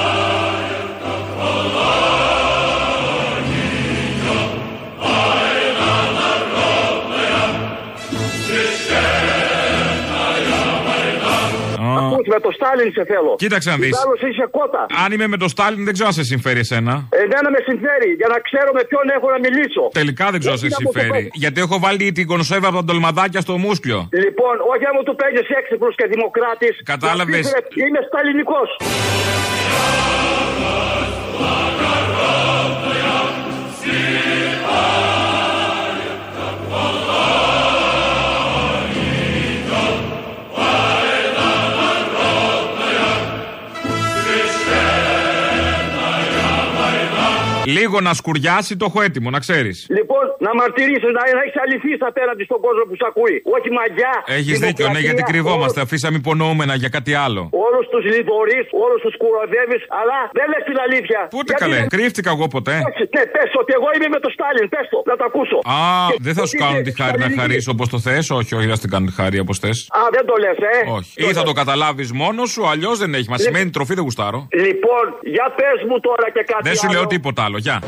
[12.37, 13.31] με το Στάλιν σε θέλω.
[13.43, 13.93] Κοίταξε να δεις.
[14.03, 14.81] Άλλος είσαι κότα.
[15.03, 16.93] Αν είμαι με το Στάλιν, δεν ξέρω αν σε συμφέρει εσένα.
[17.23, 19.83] Εμένα με συμφέρει για να ξέρω με ποιον έχω να μιλήσω.
[19.99, 21.23] Τελικά δεν ξέρω αν σε Γιατί να μου το συμφέρει.
[21.27, 21.39] πω.
[21.43, 23.99] Γιατί έχω βάλει την κονσέρβα από τα ντολμαδάκια στο μουσκλιο.
[24.25, 26.75] Λοιπόν, όχι άμα του παίζεις έξυπνος και δημοκράτης.
[26.93, 27.45] Κατάλαβες.
[27.83, 28.69] Είμαι σταλινικός.
[47.75, 49.77] Λίγο να σκουριάσει το έχω έτοιμο, να ξέρεις.
[49.97, 53.35] Λοιπόν, να μαρτυρήσει, να, να έχεις αληθείς απέναντι στον κόσμο που σε ακούει.
[53.55, 54.13] Όχι μαγιά.
[54.39, 55.79] Έχεις δίκιο, ναι, γιατί κρυβόμαστε.
[55.85, 57.41] Αφήσαμε υπονοούμενα για κάτι άλλο.
[57.67, 61.19] Όλους τους λιδωρεί, όλους τους κουροδεύεις, αλλά δεν λες την αλήθεια.
[61.33, 62.75] Πού Γιατί καλέ, δεν- κρύφτηκα εγώ ποτέ.
[62.89, 65.57] Όχι, ναι, πες ότι εγώ είμαι με το Στάλιν, πες το, να το ακούσω.
[65.75, 65.79] Α,
[66.11, 67.39] Και δεν θα σου ότι κάνω είσαι τη χάρη να σταλινική.
[67.41, 68.23] χαρίσω όπως το θες.
[68.39, 69.77] Όχι, όχι, δεν την κάνω τη χάρη όπως θες.
[69.99, 70.77] Α, δεν το λες, ε.
[70.97, 71.11] Όχι.
[71.29, 73.29] Ή θα το καταλάβεις μόνος σου, αλλιώς δεν έχει.
[73.33, 74.39] Μα σημαίνει τροφή δεν γουστάρω.
[74.65, 75.05] Λοιπόν,
[75.35, 76.93] για πες μου τώρα και κάτι Δεν σου άλλο.
[76.97, 77.56] λέω τίποτα άλλο.
[77.57, 77.81] Γεια.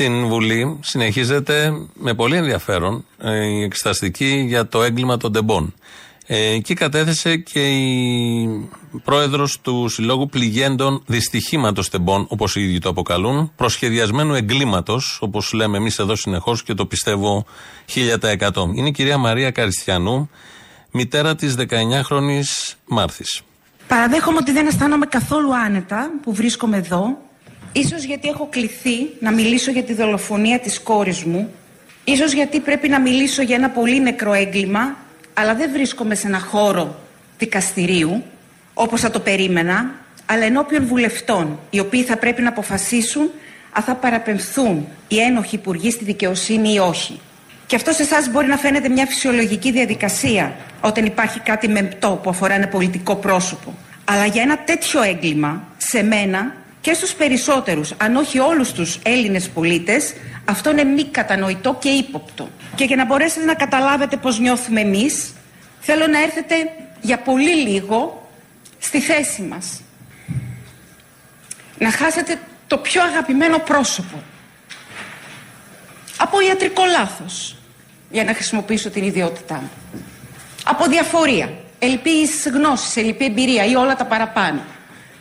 [0.00, 5.74] Στην Βουλή συνεχίζεται με πολύ ενδιαφέρον ε, η εξεταστική για το έγκλημα των τεμπών.
[6.26, 8.68] Ε, εκεί κατέθεσε και η
[9.04, 15.76] πρόεδρος του Συλλόγου Πληγέντων Δυστυχήματος Τεμπών, όπως οι ίδιοι το αποκαλούν, προσχεδιασμένου εγκλήματος, όπως λέμε
[15.76, 17.44] εμείς εδώ συνεχώς και το πιστεύω
[17.94, 18.72] 1000%.
[18.74, 20.30] Είναι η κυρία Μαρία Καριστιανού,
[20.90, 23.42] μητέρα της 19χρονης Μάρθης.
[23.88, 27.28] Παραδέχομαι ότι δεν αισθάνομαι καθόλου άνετα που βρίσκομαι εδώ.
[27.72, 31.52] Ίσως γιατί έχω κληθεί να μιλήσω για τη δολοφονία της κόρης μου.
[32.04, 34.96] Ίσως γιατί πρέπει να μιλήσω για ένα πολύ νεκρό έγκλημα,
[35.34, 36.98] αλλά δεν βρίσκομαι σε ένα χώρο
[37.38, 38.24] δικαστηρίου,
[38.74, 39.94] όπως θα το περίμενα,
[40.26, 43.30] αλλά ενώπιον βουλευτών, οι οποίοι θα πρέπει να αποφασίσουν
[43.72, 47.20] αν θα παραπεμφθούν οι ένοχοι υπουργοί στη δικαιοσύνη ή όχι.
[47.66, 52.30] Και αυτό σε εσάς μπορεί να φαίνεται μια φυσιολογική διαδικασία όταν υπάρχει κάτι μεμπτό που
[52.30, 53.74] αφορά ένα πολιτικό πρόσωπο.
[54.04, 59.48] Αλλά για ένα τέτοιο έγκλημα, σε μένα και στους περισσότερους, αν όχι όλους τους Έλληνες
[59.48, 60.14] πολίτες,
[60.44, 62.48] αυτό είναι μη κατανοητό και ύποπτο.
[62.74, 65.32] Και για να μπορέσετε να καταλάβετε πώς νιώθουμε εμείς,
[65.80, 66.54] θέλω να έρθετε
[67.00, 68.28] για πολύ λίγο
[68.78, 69.80] στη θέση μας.
[71.78, 74.22] Να χάσετε το πιο αγαπημένο πρόσωπο
[76.16, 77.56] από ιατρικό λάθος,
[78.10, 79.70] για να χρησιμοποιήσω την ιδιότητά μου.
[80.64, 84.60] Από διαφορία, ελλειπής γνώσης, ελλειπή εμπειρία ή όλα τα παραπάνω.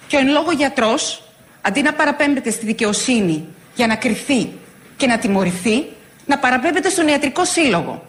[0.07, 1.23] Και ο εν λόγω γιατρός,
[1.61, 4.51] αντί να παραπέμπεται στη δικαιοσύνη για να κρυθεί
[4.97, 5.85] και να τιμωρηθεί,
[6.25, 8.03] να παραπέμπεται στον ιατρικό σύλλογο.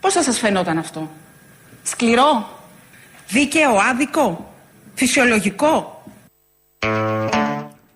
[0.00, 1.10] Πώς θα σας φαινόταν αυτό;
[1.82, 2.48] Σκληρό,
[3.28, 4.54] δίκαιο, άδικο,
[4.94, 6.02] φυσιολογικό;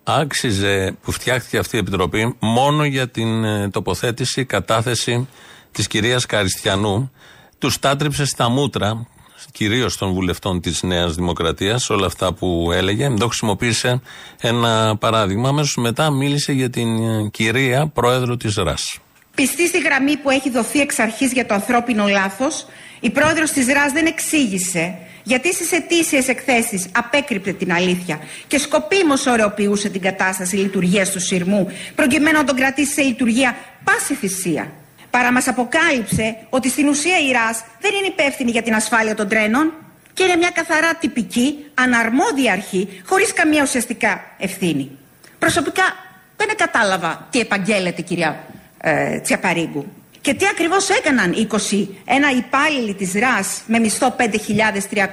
[0.03, 5.27] άξιζε που φτιάχτηκε αυτή η επιτροπή μόνο για την ε, τοποθέτηση, κατάθεση
[5.71, 7.11] της κυρίας Καριστιανού.
[7.57, 9.07] Τους τάτριψε στα μούτρα,
[9.51, 13.05] κυρίως των βουλευτών της Νέας Δημοκρατίας, όλα αυτά που έλεγε.
[13.05, 14.01] Εδώ χρησιμοποίησε
[14.41, 15.49] ένα παράδειγμα.
[15.49, 18.99] Αμέσως μετά μίλησε για την ε, κυρία πρόεδρο της ΡΑΣ.
[19.35, 22.65] Πιστή στη γραμμή που έχει δοθεί εξ αρχής για το ανθρώπινο λάθος,
[22.99, 29.25] η πρόεδρος της ΡΑΣ δεν εξήγησε γιατί στις ετήσιες εκθέσεις απέκρυπτε την αλήθεια και σκοπίμως
[29.25, 34.71] ωρεοποιούσε την κατάσταση λειτουργίας του σειρμού προκειμένου να τον κρατήσει σε λειτουργία πάση θυσία.
[35.15, 39.27] Παρά μας αποκάλυψε ότι στην ουσία η ΡΑΣ δεν είναι υπεύθυνη για την ασφάλεια των
[39.27, 39.73] τρένων
[40.13, 44.91] και είναι μια καθαρά τυπική, αναρμόδια αρχή χωρίς καμία ουσιαστικά ευθύνη.
[45.39, 45.83] Προσωπικά
[46.35, 48.43] δεν κατάλαβα τι επαγγέλλεται κυρία
[48.81, 49.85] ε, Τσιαπαρίγκου.
[50.21, 51.57] Και τι ακριβώς έκαναν οι 21
[52.37, 54.15] υπάλληλοι της ΡΑΣ με μισθό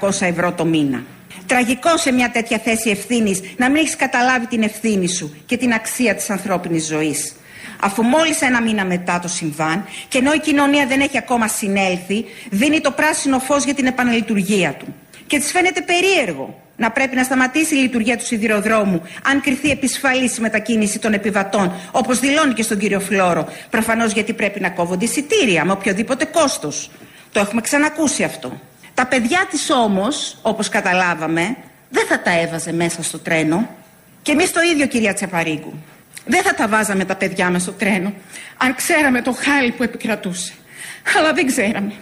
[0.00, 1.02] 5.300 ευρώ το μήνα.
[1.46, 5.72] Τραγικό σε μια τέτοια θέση ευθύνης να μην έχεις καταλάβει την ευθύνη σου και την
[5.72, 7.34] αξία της ανθρώπινης ζωής.
[7.82, 12.24] Αφού μόλις ένα μήνα μετά το συμβάν και ενώ η κοινωνία δεν έχει ακόμα συνέλθει,
[12.50, 14.94] δίνει το πράσινο φως για την επαναλειτουργία του.
[15.26, 20.36] Και της φαίνεται περίεργο να πρέπει να σταματήσει η λειτουργία του σιδηροδρόμου αν κρυθεί επισφαλής
[20.36, 23.48] η μετακίνηση των επιβατών, όπως δηλώνει και στον κύριο Φλόρο.
[23.70, 26.90] Προφανώς γιατί πρέπει να κόβονται εισιτήρια με οποιοδήποτε κόστος.
[27.32, 28.60] Το έχουμε ξανακούσει αυτό.
[28.94, 31.56] Τα παιδιά της όμως, όπως καταλάβαμε,
[31.90, 33.68] δεν θα τα έβαζε μέσα στο τρένο.
[34.22, 35.74] Και εμείς το ίδιο κυρία Τσαπαρίγκου.
[36.26, 38.12] Δεν θα τα βάζαμε τα παιδιά μας στο τρένο,
[38.56, 40.52] αν ξέραμε το χάλι που επικρατούσε.
[41.18, 41.92] Αλλά δεν ξέραμε.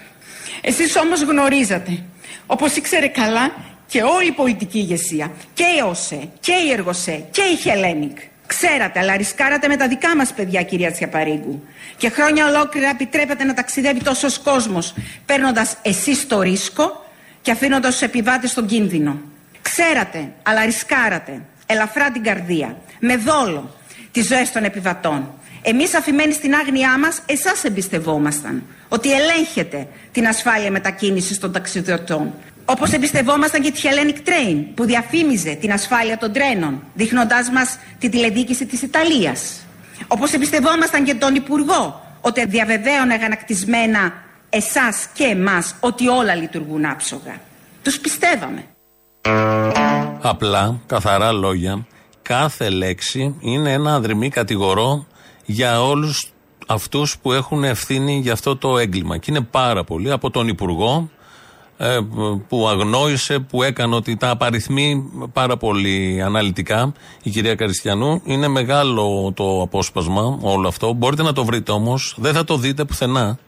[0.61, 2.03] Εσείς όμως γνωρίζατε,
[2.47, 3.53] όπως ήξερε καλά
[3.87, 8.19] και όλη η πολιτική ηγεσία, και η ΟΣΕ, και η ΕΡΓΟΣΕ, και η Χελένικ.
[8.47, 11.63] Ξέρατε, αλλά ρισκάρατε με τα δικά μας παιδιά, κυρία Τσιαπαρίγκου.
[11.97, 14.95] Και χρόνια ολόκληρα επιτρέπατε να ταξιδεύει τόσος κόσμος,
[15.27, 17.05] παίρνοντας εσείς το ρίσκο
[17.43, 19.21] και αφήνοντας τους επιβάτες στον κίνδυνο.
[19.63, 23.75] Ξέρατε, αλλά ρισκάρατε, ελαφρά την καρδία, με δόλο,
[24.13, 25.29] τις ζωές των επιβατών.
[25.63, 28.63] Εμείς αφημένοι στην άγνοιά μας, εσάς εμπιστευόμασταν.
[28.89, 32.35] Ότι ελέγχετε την ασφάλεια μετακίνησης των ταξιδιωτών.
[32.65, 38.09] Όπως εμπιστευόμασταν και τη Hellenic Train που διαφήμιζε την ασφάλεια των τρένων, δείχνοντάς μας τη
[38.09, 39.67] τηλεδιοίκηση της Ιταλίας.
[40.07, 44.13] Όπως εμπιστευόμασταν και τον Υπουργό, ότι διαβεβαίωνε αγανακτισμένα
[44.49, 47.41] εσάς και εμάς ότι όλα λειτουργούν άψογα.
[47.83, 48.65] Τους πιστεύαμε.
[50.23, 51.87] Απλά, καθαρά λόγια,
[52.29, 55.07] κάθε λέξη είναι ένα αδρυμή κατηγορό
[55.47, 56.33] για όλους
[56.67, 59.19] αυτούς που έχουν ευθύνη για αυτό το έγκλημα.
[59.19, 61.11] Και είναι πάρα πολύ από τον Υπουργό
[61.77, 61.99] ε,
[62.49, 68.21] που αγνόησε, που έκανε ότι τα απαριθμεί πάρα πολύ αναλυτικά η κυρία Καριστιανού.
[68.25, 70.93] Είναι μεγάλο το απόσπασμα όλο αυτό.
[70.93, 73.39] Μπορείτε να το βρείτε όμως, δεν θα το δείτε πουθενά.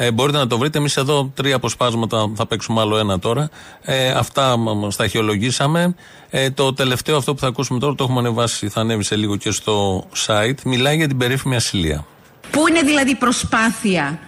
[0.00, 0.78] Ε, μπορείτε να το βρείτε.
[0.78, 3.48] Εμείς εδώ τρία αποσπάσματα, θα παίξουμε άλλο ένα τώρα.
[3.82, 5.94] Ε, αυτά μα τα αρχαιολογήσαμε.
[6.30, 9.36] Ε, το τελευταίο αυτό που θα ακούσουμε τώρα το έχουμε ανεβάσει, θα ανέβει σε λίγο
[9.36, 10.62] και στο site.
[10.64, 12.06] Μιλάει για την περίφημη ασυλία.
[12.50, 14.18] Πού είναι δηλαδή η προσπάθεια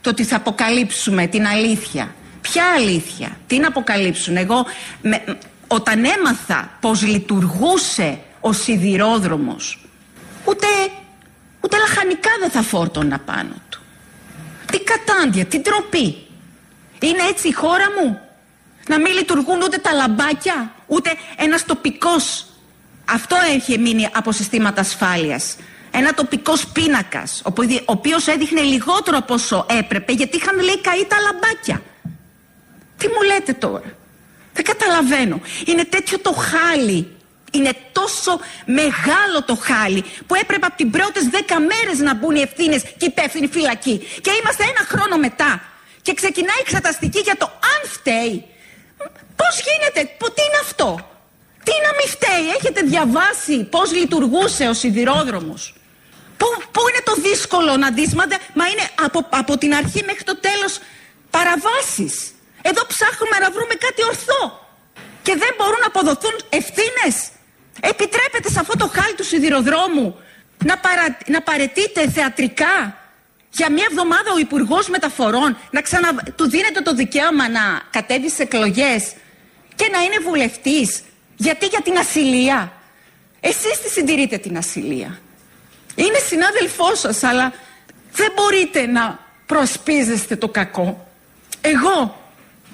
[0.00, 4.64] το ότι θα αποκαλύψουμε την αλήθεια; Ποια αλήθεια, τι να αποκαλύψουν; Εγώ
[5.02, 5.24] με,
[5.66, 9.84] όταν έμαθα πως λειτουργούσε ο σιδηρόδρομος,
[10.44, 10.66] ούτε,
[11.60, 13.80] ούτε λαχανικά δεν θα φόρτωνα πάνω του.
[14.72, 16.26] Τι κατάντια, τι ντροπή.
[17.00, 18.20] Είναι έτσι η χώρα μου.
[18.88, 22.46] Να μην λειτουργούν ούτε τα λαμπάκια, ούτε ένας τοπικός.
[23.04, 25.56] Αυτό έχει μείνει από συστήματα ασφάλειας.
[25.90, 27.52] Ένα τοπικός πίνακας, ο
[27.84, 31.82] οποίος έδειχνε λιγότερο από όσο έπρεπε, γιατί είχαν λέει καεί τα λαμπάκια.
[32.96, 33.96] Τι μου λέτε τώρα;
[34.52, 35.40] Δεν καταλαβαίνω.
[35.64, 37.16] Είναι τέτοιο το χάλι.
[37.52, 42.40] Είναι τόσο μεγάλο το χάλι που έπρεπε από την πρώτες δέκα μέρες να μπουν οι
[42.40, 44.08] ευθύνες και οι υπεύθυνοι φυλακοί.
[44.20, 45.62] Και είμαστε ένα χρόνο μετά.
[46.02, 48.44] Και ξεκινάει η εξεταστική για το αν φταίει.
[49.36, 50.00] Πώς γίνεται,
[50.34, 50.88] τι είναι αυτό;
[51.64, 55.74] Τι να μην φταίει, έχετε διαβάσει πώς λειτουργούσε ο σιδηρόδρομος;
[56.36, 58.24] Πού, πού είναι το δύσκολο να δεις, μα,
[58.54, 60.78] μα είναι από, από την αρχή μέχρι το τέλος
[61.30, 62.14] παραβάσεις.
[62.62, 64.42] Εδώ ψάχνουμε να βρούμε κάτι ορθό.
[65.22, 67.16] Και δεν μπορούν να αποδοθούν ευθύνες.
[67.80, 70.16] Επιτρέπεται σε αυτό το χάλι του σιδηροδρόμου
[70.64, 72.96] να, παρα, να παρετείται θεατρικά
[73.50, 76.14] για μια εβδομάδα ο Υπουργός Μεταφορών, να ξανα...
[76.36, 79.14] του δίνεται το δικαίωμα να κατέβει σε εκλογές
[79.74, 81.02] και να είναι βουλευτής.
[81.36, 82.72] Γιατί για την ασυλία;
[83.40, 85.18] Εσείς τη συντηρείτε την ασυλία.
[85.94, 87.52] Είναι συνάδελφός σας, αλλά
[88.12, 91.08] δεν μπορείτε να προσπίζεστε το κακό.
[91.60, 92.17] Εγώ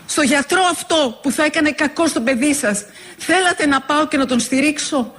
[0.07, 2.85] στο γιατρό αυτό που θα έκανε κακό στο παιδί σας
[3.17, 5.13] θέλατε να πάω και να τον στηρίξω;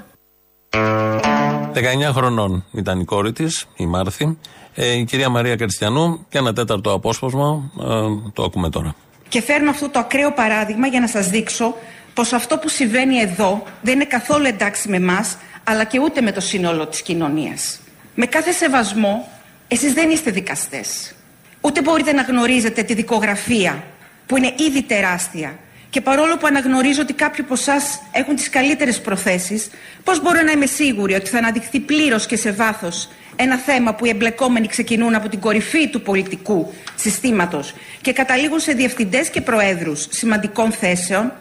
[1.73, 4.37] 19 χρονών ήταν η κόρη της, η Μάρθη,
[4.75, 7.71] ε, η κυρία Μαρία Καριστιανού και ένα τέταρτο απόσπασμα.
[7.79, 8.95] Ε, το ακούμε τώρα.
[9.27, 11.75] Και φέρνω αυτό το ακραίο παράδειγμα για να σας δείξω
[12.13, 16.31] πως αυτό που συμβαίνει εδώ δεν είναι καθόλου εντάξει με εμάς, αλλά και ούτε με
[16.31, 17.79] το σύνολο της κοινωνίας.
[18.15, 19.29] Με κάθε σεβασμό,
[19.67, 21.15] εσείς δεν είστε δικαστές.
[21.61, 23.83] Ούτε μπορείτε να γνωρίζετε τη δικογραφία
[24.25, 25.59] που είναι ήδη τεράστια.
[25.89, 29.69] Και παρόλο που αναγνωρίζω ότι κάποιοι από εσάς έχουν τις καλύτερες προθέσεις,
[30.03, 34.05] πώς μπορώ να είμαι σίγουρη ότι θα αναδειχθεί πλήρως και σε βάθος ένα θέμα που
[34.05, 40.07] οι εμπλεκόμενοι ξεκινούν από την κορυφή του πολιτικού συστήματος και καταλήγουν σε διευθυντές και προέδρους
[40.09, 41.33] σημαντικών θέσεων,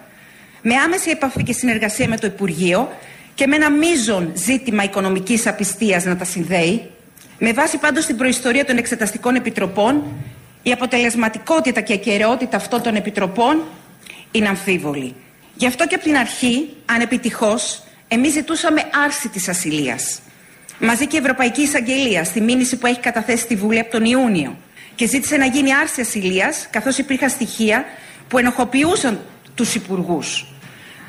[0.63, 2.97] με άμεση επαφή και συνεργασία με το Υπουργείο
[3.35, 6.91] και με ένα μείζον ζήτημα οικονομικής απιστίας να τα συνδέει,
[7.39, 10.03] με βάση πάντως την προϊστορία των εξεταστικών επιτροπών
[10.67, 13.63] η αποτελεσματικότητα και ακαιρεότητα αυτών των επιτροπών
[14.31, 15.15] είναι αμφίβολη.
[15.55, 20.21] Γι' αυτό και από την αρχή, ανεπιτυχώς, εμείς ζητούσαμε άρση της ασυλίας.
[20.79, 24.57] Μαζί και η Ευρωπαϊκή Εισαγγελία στη μήνυση που έχει καταθέσει στη Βουλή από τον Ιούνιο
[24.95, 27.85] και ζήτησε να γίνει άρση ασυλίας καθώς υπήρχαν στοιχεία
[28.29, 29.21] που ενοχοποιούσαν
[29.55, 30.47] τους υπουργούς.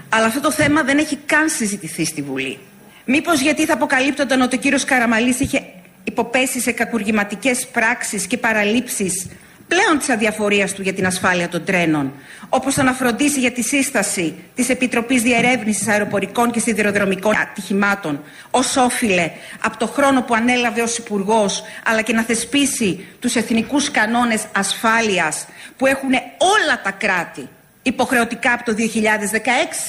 [0.10, 2.60] Αλλά αυτό το θέμα δεν έχει καν συζητηθεί στη Βουλή.
[3.06, 5.64] Μήπως γιατί θα αποκαλύπτονταν ότι ο κύριος Καραμαλής είχε
[6.04, 9.28] υποπέσει σε κακουργηματικές πράξεις και παραλήψεις
[9.68, 12.14] πλέον της αδιαφορίας του για την ασφάλεια των τρένων,
[12.50, 18.78] όπως το να φροντίσει για τη σύσταση της Επιτροπής Διερεύνησης Αεροπορικών και Σιδηροδρομικών Ατυχημάτων, ως
[18.78, 19.32] όφιλε
[19.64, 25.46] από το χρόνο που ανέλαβε ως υπουργός, αλλά και να θεσπίσει τους εθνικούς κανόνες ασφάλειας
[25.78, 27.50] που έχουν όλα τα κράτη
[27.82, 28.74] υποχρεωτικά από το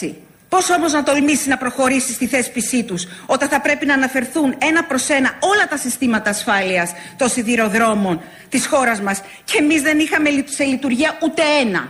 [0.00, 0.14] 2016.
[0.56, 4.84] Πώς όμως να τολμήσει να προχωρήσει στη θέσπισή τους όταν θα πρέπει να αναφερθούν ένα
[4.84, 10.28] προς ένα όλα τα συστήματα ασφάλειας των σιδηροδρόμων της χώρας μας και εμείς δεν είχαμε
[10.44, 11.88] σε λειτουργία ούτε ένα.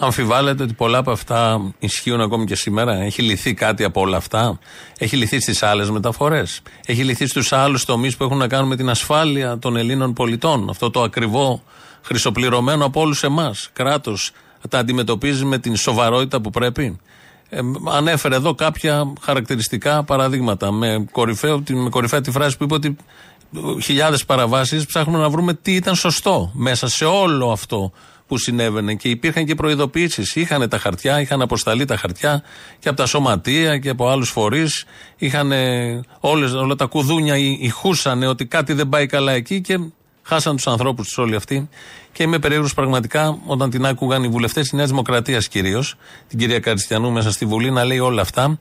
[0.00, 2.94] Αμφιβάλλεται ότι πολλά από αυτά ισχύουν ακόμη και σήμερα.
[2.94, 4.58] Έχει λυθεί κάτι από όλα αυτά.
[4.98, 6.62] Έχει λυθεί στις άλλες μεταφορές.
[6.86, 10.70] Έχει λυθεί στους άλλους τομείς που έχουν να κάνουν με την ασφάλεια των Ελλήνων πολιτών.
[10.70, 11.62] Αυτό το ακριβό
[12.02, 13.70] χρυσοπληρωμένο από όλους εμάς.
[13.72, 14.32] Κράτος
[14.68, 16.98] τα αντιμετωπίζει με την σοβαρότητα που πρέπει.
[17.48, 20.72] Ε, ανέφερε εδώ κάποια χαρακτηριστικά παραδείγματα.
[20.72, 22.96] Με, κορυφαίο, με κορυφαία τη φράση που είπε ότι
[23.82, 27.92] χιλιάδες παραβάσεις ψάχνουμε να βρούμε τι ήταν σωστό μέσα σε όλο αυτό
[28.26, 30.36] που συνέβαινε και υπήρχαν και προειδοποιήσεις.
[30.36, 32.42] Είχαν τα χαρτιά, είχαν αποσταλεί τα χαρτιά
[32.78, 34.84] και από τα σωματεία και από άλλους φορείς.
[35.16, 35.52] Είχαν
[36.20, 39.78] όλα τα κουδούνια ηχούσαν ότι κάτι δεν πάει καλά εκεί και
[40.30, 41.68] χάσαν τους ανθρώπους τους όλοι αυτοί.
[42.12, 45.94] Και είμαι περίεργος πραγματικά όταν την άκουγαν οι βουλευτές της Νέας Δημοκρατίας κυρίως,
[46.28, 48.58] την κυρία Καριστιανού μέσα στη Βουλή να λέει όλα αυτά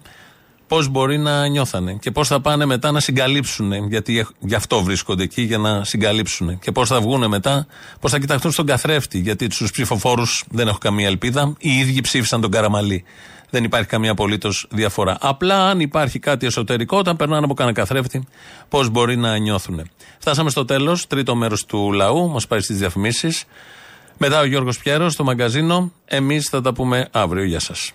[0.68, 5.24] πώς μπορεί να νιώθανε και πώς θα πάνε μετά να συγκαλύψουν, γιατί γι' αυτό βρίσκονται
[5.24, 6.60] εκεί, για να συγκαλύψουν.
[6.60, 7.68] Και πώς θα βγουν μετά,
[8.00, 11.54] πώς θα κοιταχτούν στον καθρέφτη, γιατί τους ψηφοφόρους δεν έχω καμία ελπίδα.
[11.60, 13.04] Οι ίδιοι ψήφισαν τον Καραμαλή.
[13.50, 15.18] Δεν υπάρχει καμία απολύτως διαφορά.
[15.22, 18.28] Απλά αν υπάρχει κάτι εσωτερικό, όταν περνάνε από κανένα καθρέφτη,
[18.70, 19.90] πώς μπορεί να νιώθουν.
[20.20, 23.46] Φτάσαμε στο τέλος, τρίτο μέρος του λαού, μας πάει στις διαφημίσεις.
[24.18, 25.92] Μετά ο Γιώργος Πιέρος στο μαγκαζίνο.
[26.06, 27.44] Εμείς θα τα πούμε αύριο.
[27.44, 27.94] Γεια σας.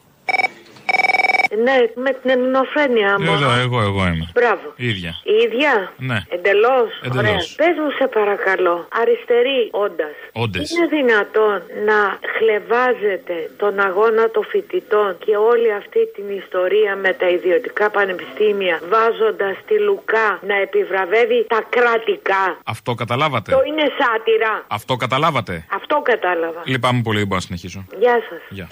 [1.63, 3.33] Ναι, με την ελληνοφρένεια μου.
[3.33, 4.27] Εδώ, εγώ, εγώ είμαι.
[4.35, 4.73] Μπράβο.
[4.77, 5.13] Η ίδια.
[5.23, 6.19] Η ίδια; Ναι.
[6.29, 6.89] Εντελώς.
[7.03, 7.19] Εντελώς.
[7.19, 7.41] Ωραία.
[7.57, 10.17] Πες μου, σε παρακαλώ, αριστερή όντας.
[10.33, 10.71] Όντες.
[10.71, 11.99] Είναι δυνατόν να
[12.37, 19.57] χλεβάζετε τον αγώνα των φοιτητών και όλη αυτή την ιστορία με τα ιδιωτικά πανεπιστήμια βάζοντας
[19.67, 24.65] τη Λουκά να επιβραβεύει τα κρατικά; Αυτό καταλάβατε; Το είναι σάτυρα.
[24.67, 26.63] Αυτό καταλάβατε; Αυτό κατάλαβα.
[26.65, 27.87] Λυπάμαι πολύ, δεν μπορώ να συνεχίσω.
[27.99, 28.41] Γεια σας.
[28.49, 28.69] Γεια.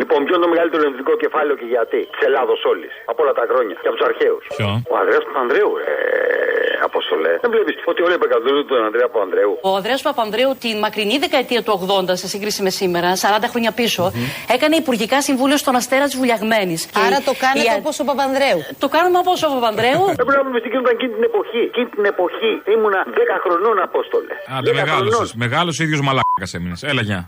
[0.00, 2.92] Λοιπόν, ποιο είναι το μεγαλύτερο ελληνικό κεφάλαιο και γιατί; Της Ελλάδος όλης.
[3.10, 4.42] Από όλα τα χρόνια και από τους αρχαίους.
[4.56, 5.92] Ποιο; Ο Ανδρέας Παπανδρέου, ε,
[6.88, 7.32] Απόστολε.
[7.44, 9.52] Δεν βλέπεις ότι όλοι επεκαθούν τον Ανδρέα Παπανδρέου.
[9.68, 11.72] Ο Ανδρέας Παπανδρέου την μακρινή δεκαετία του
[12.10, 14.02] 80 σε σύγκριση με σήμερα, 40 χρόνια πίσω,
[14.54, 16.80] έκανε υπουργικά συμβούλιο στον Αστέρα της Βουλιαγμένης.
[17.06, 18.58] Άρα το κάνετε όπως ο Παπανδρέου.
[18.82, 20.02] Το κάνουμε όπως ο Παπανδρέου.
[20.14, 21.62] Έπρεπε να πούμε στην κοινότητα εκείνη την εποχή.
[21.70, 24.34] Εκείνη την εποχή ήμουνα 10 χρονών, Απόστολε.
[24.56, 25.10] Άντε, 10 μεγάλο.
[25.10, 25.30] χρονών.
[25.44, 26.80] Μεγάλο ίδιος μαλάκα έμεινες.
[26.90, 27.20] Έλα, γεια.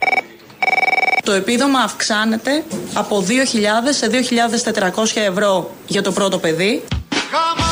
[1.28, 2.64] Το επίδομα αυξάνεται
[2.94, 3.34] από 2.000
[3.90, 4.10] σε
[4.94, 6.82] 2.400 ευρώ για το πρώτο παιδί.
[7.10, 7.67] Γιατί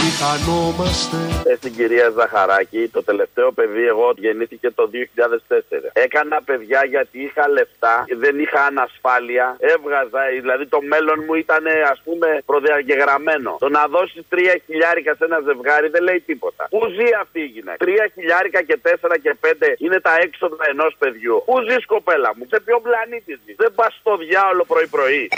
[0.00, 5.90] χανόμαστε Ε, στην κυρία Ζαχαράκη, το τελευταίο παιδί εγώ γεννήθηκε το 2004.
[5.92, 12.00] Έκανα παιδιά γιατί είχα λεφτά, δεν είχα ανασφάλεια, έβγαζα, δηλαδή το μέλλον μου ήταν ας
[12.04, 13.56] πούμε προδιαγεγραμμένο.
[13.58, 16.66] Το να δώσει τρία χιλιάρικα σε ένα ζευγάρι δεν λέει τίποτα.
[16.70, 20.92] Πού ζει αυτή η γυναίκα; Τρία χιλιάρικα και τέσσερα και πέντε είναι τα έξοδα ενός
[20.98, 21.42] παιδιού.
[21.46, 25.28] Πού ζει κοπέλα μου, σε ποιο πλανήτη ζει; Δεν πας στο διάολο πρωί-πρωί.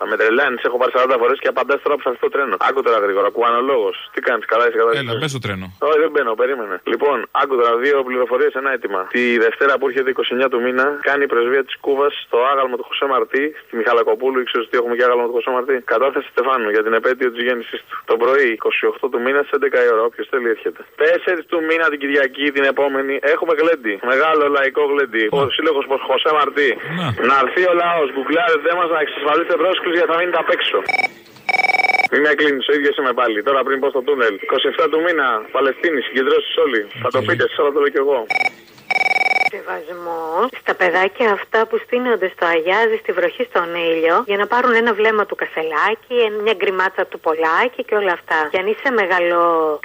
[0.00, 2.54] Θα με τρελάνει, έχω πάρει 40 φορές και απαντάς τώρα που θα έρθει το τρένο.
[2.68, 3.90] Άκου τώρα γρήγορα, κουβανολόγο.
[4.14, 4.90] Τι κάνεις, καλά είσαι καλά.
[5.00, 5.66] Έλα, μπε στο τρένο.
[5.88, 6.76] Όχι, δεν μπαίνω, περίμενε.
[6.92, 9.00] Λοιπόν, άκου τώρα δύο πληροφορίες, ένα αίτημα.
[9.16, 10.08] Τη Δευτέρα που έρχεται
[10.44, 14.38] 29 του μήνα κάνει η πρεσβεία της Κούβας στο άγαλμα του Χωσέ Μαρτί, στη Μιχαλακοπούλου,
[14.42, 17.76] ήξερες ότι έχουμε και άγαλμα του Χωσέ Μαρτί; Κατάθεση Στεφάνου για την επέτειο της γέννηση
[17.86, 17.94] του.
[18.10, 18.48] Το πρωί,
[19.02, 20.80] 28 του μήνα, στι 11 η ώρα, όποιος θέλει έρχεται.
[20.96, 23.94] 4 του μήνα την Κυριακή, την επόμενη, έχουμε γλέντι.
[24.12, 25.24] Μεγάλο λαϊκό γλέντι.
[25.38, 26.70] Ο σύλλογος Χωσέ Μαρτί.
[27.28, 30.78] Να έρθει ο λαός, γκουγκλάρετε μας να εξασφαλίσετε πρόσκληση γιατί θα μείνετε απ' έξω.
[32.10, 33.38] Μην με κλείνεις, ο ίδιος είμαι πάλι.
[33.42, 34.34] Τώρα πριν πω στο τούνελ.
[34.82, 36.80] 27 του μήνα, Παλαιστίνη, συγκεντρώσεις όλοι.
[37.02, 38.18] Θα το πείτε, σας θα το λέω κι εγώ.
[39.54, 40.22] Σεβασμό
[40.62, 44.92] στα παιδάκια αυτά που στείνονται στο Αγιάζι στη βροχή στον ήλιο για να πάρουν ένα
[44.98, 48.38] βλέμμα του κασελάκι, μια γκριμάτσα του πολλάκι και όλα αυτά.
[48.52, 49.38] Και αν είσαι μεγάλο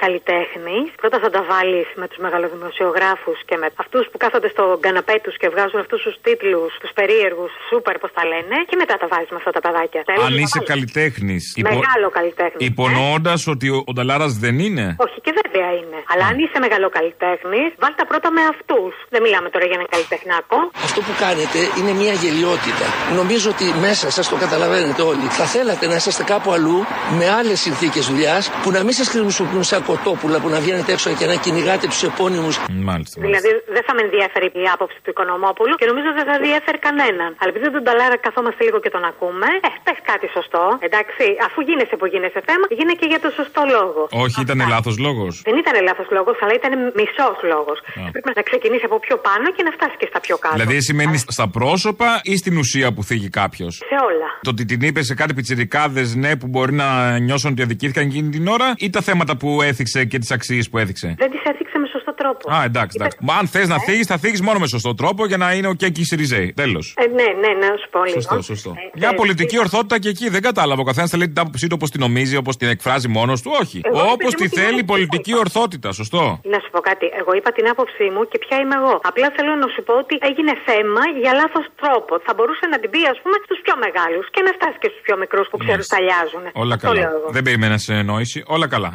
[0.04, 5.16] καλλιτέχνης, πρώτα θα τα βάλεις με τους μεγαλοδημοσιογράφους και με αυτούς που κάθονται στο καναπέ
[5.24, 9.06] τους και βγάζουν αυτούς τους τίτλους, τους περίεργους, σούπερ πώς τα λένε, και μετά τα
[9.12, 10.00] βάζεις με αυτά τα παιδάκια.
[10.06, 10.70] Θέλεις Αν να είσαι βάλεις.
[10.72, 11.44] καλλιτέχνης.
[11.72, 12.66] Μεγάλο καλλιτέχνης.
[12.72, 15.98] Υπονοώντας ότι ο, ο Νταλάρας δεν είναι; Όχι και βέβαια είναι.
[16.12, 18.94] Αλλά αν είσαι μεγάλο καλλιτέχνη, βάλ τα πρώτα με αυτούς.
[19.14, 20.56] Δεν μιλάμε τώρα για ένα καλλιτεχνάκο.
[20.88, 22.86] Αυτό που κάνετε είναι μια γελιότητα.
[23.20, 25.26] Νομίζω ότι μέσα σας το καταλαβαίνετε όλοι.
[25.38, 26.78] Θα θέλατε να είσαστε κάπου αλλού
[27.18, 31.08] με άλλες συνθήκες δουλειάς που να μην σας χρησιμοποιούν σαν κοτόπουλα που να βγαίνετε έξω
[31.18, 32.54] και να κυνηγάτε τους επώνυμους.
[32.90, 33.16] Μάλιστα.
[33.26, 37.30] Δηλαδή δεν θα με ενδιαφέρει η άποψη του Οικονομόπουλου και νομίζω δεν θα ενδιαφέρει κανέναν.
[37.40, 40.62] Αλλά επειδή τον Ταλάρα καθόμαστε λίγο και τον ακούμε, ε, πες κάτι σωστό.
[40.88, 44.00] Εντάξει, αφού γίνεσαι που γίνεσαι θέμα, γίνε και για το σωστό λόγο.
[44.24, 45.32] Όχι, ήταν λάθος λόγος.
[45.48, 47.78] Δεν ήταν λάθος λόγος, αλλά ήταν μισός λόγος.
[48.12, 50.54] Πρέπει να ξεκινήσει από πιο πάνω και να φτάσει και στα πιο κάτω.
[50.56, 54.28] Δηλαδή, σημαίνει στα πρόσωπα ή στην ουσία που θίγει κάποιος; Σε όλα.
[54.42, 58.28] Το ότι την είπε σε κάτι πιτσιρικάδες, ναι, που μπορεί να νιώσουν ότι αδικήθηκαν εκείνη
[58.28, 61.78] την ώρα, ή τα θέματα που έθιξε και τις αξίες που έθιξε; Δεν τις έθιξε
[61.78, 62.52] με σωστό τρόπο.
[62.54, 63.18] Α, εντάξει, εντάξει.
[63.20, 65.74] Μα αν θες να θίγει, θα θίγει μόνο με σωστό τρόπο για να είναι ο
[65.74, 66.52] και εκεί οι Σιριζέοι.
[66.56, 66.94] Τέλος.
[66.96, 68.20] Ε, ναι, ναι, ναι, να σου πω λίγο.
[68.20, 68.70] Σωστό, σωστό.
[68.70, 70.80] Ε, Μια ε, πολιτική ορθότητα και εκεί δεν κατάλαβα.
[70.80, 73.50] Ο καθένας θέλει την άποψή του όπως την νομίζει, όπως την εκφράζει μόνος του.
[73.60, 73.80] Όχι.
[73.84, 75.92] Εγώ, Όπως επειδή τη μου την θέλει η άποψή πολιτική ορθότητα.
[75.92, 76.40] Σωστό.
[76.42, 77.06] Να σου πω κάτι.
[77.20, 79.00] Εγώ είπα την άποψή μου και ποια είμαι εγώ.
[79.02, 82.12] Απλά θέλω να σου πω ότι έγινε θέμα για λάθος τρόπο.
[82.26, 85.02] Θα μπορούσε να την πει, ας πούμε, στους πιο μεγάλους και να φτάσει και στους
[85.06, 86.44] πιο μικρούς που ξέρουν τα λιάζουν.
[86.62, 87.16] Όλα Αυτό λέω καλά.
[87.18, 87.26] εγώ.
[87.36, 88.38] Δεν περίμενα συνεννόηση.
[88.54, 88.90] Όλα καλά.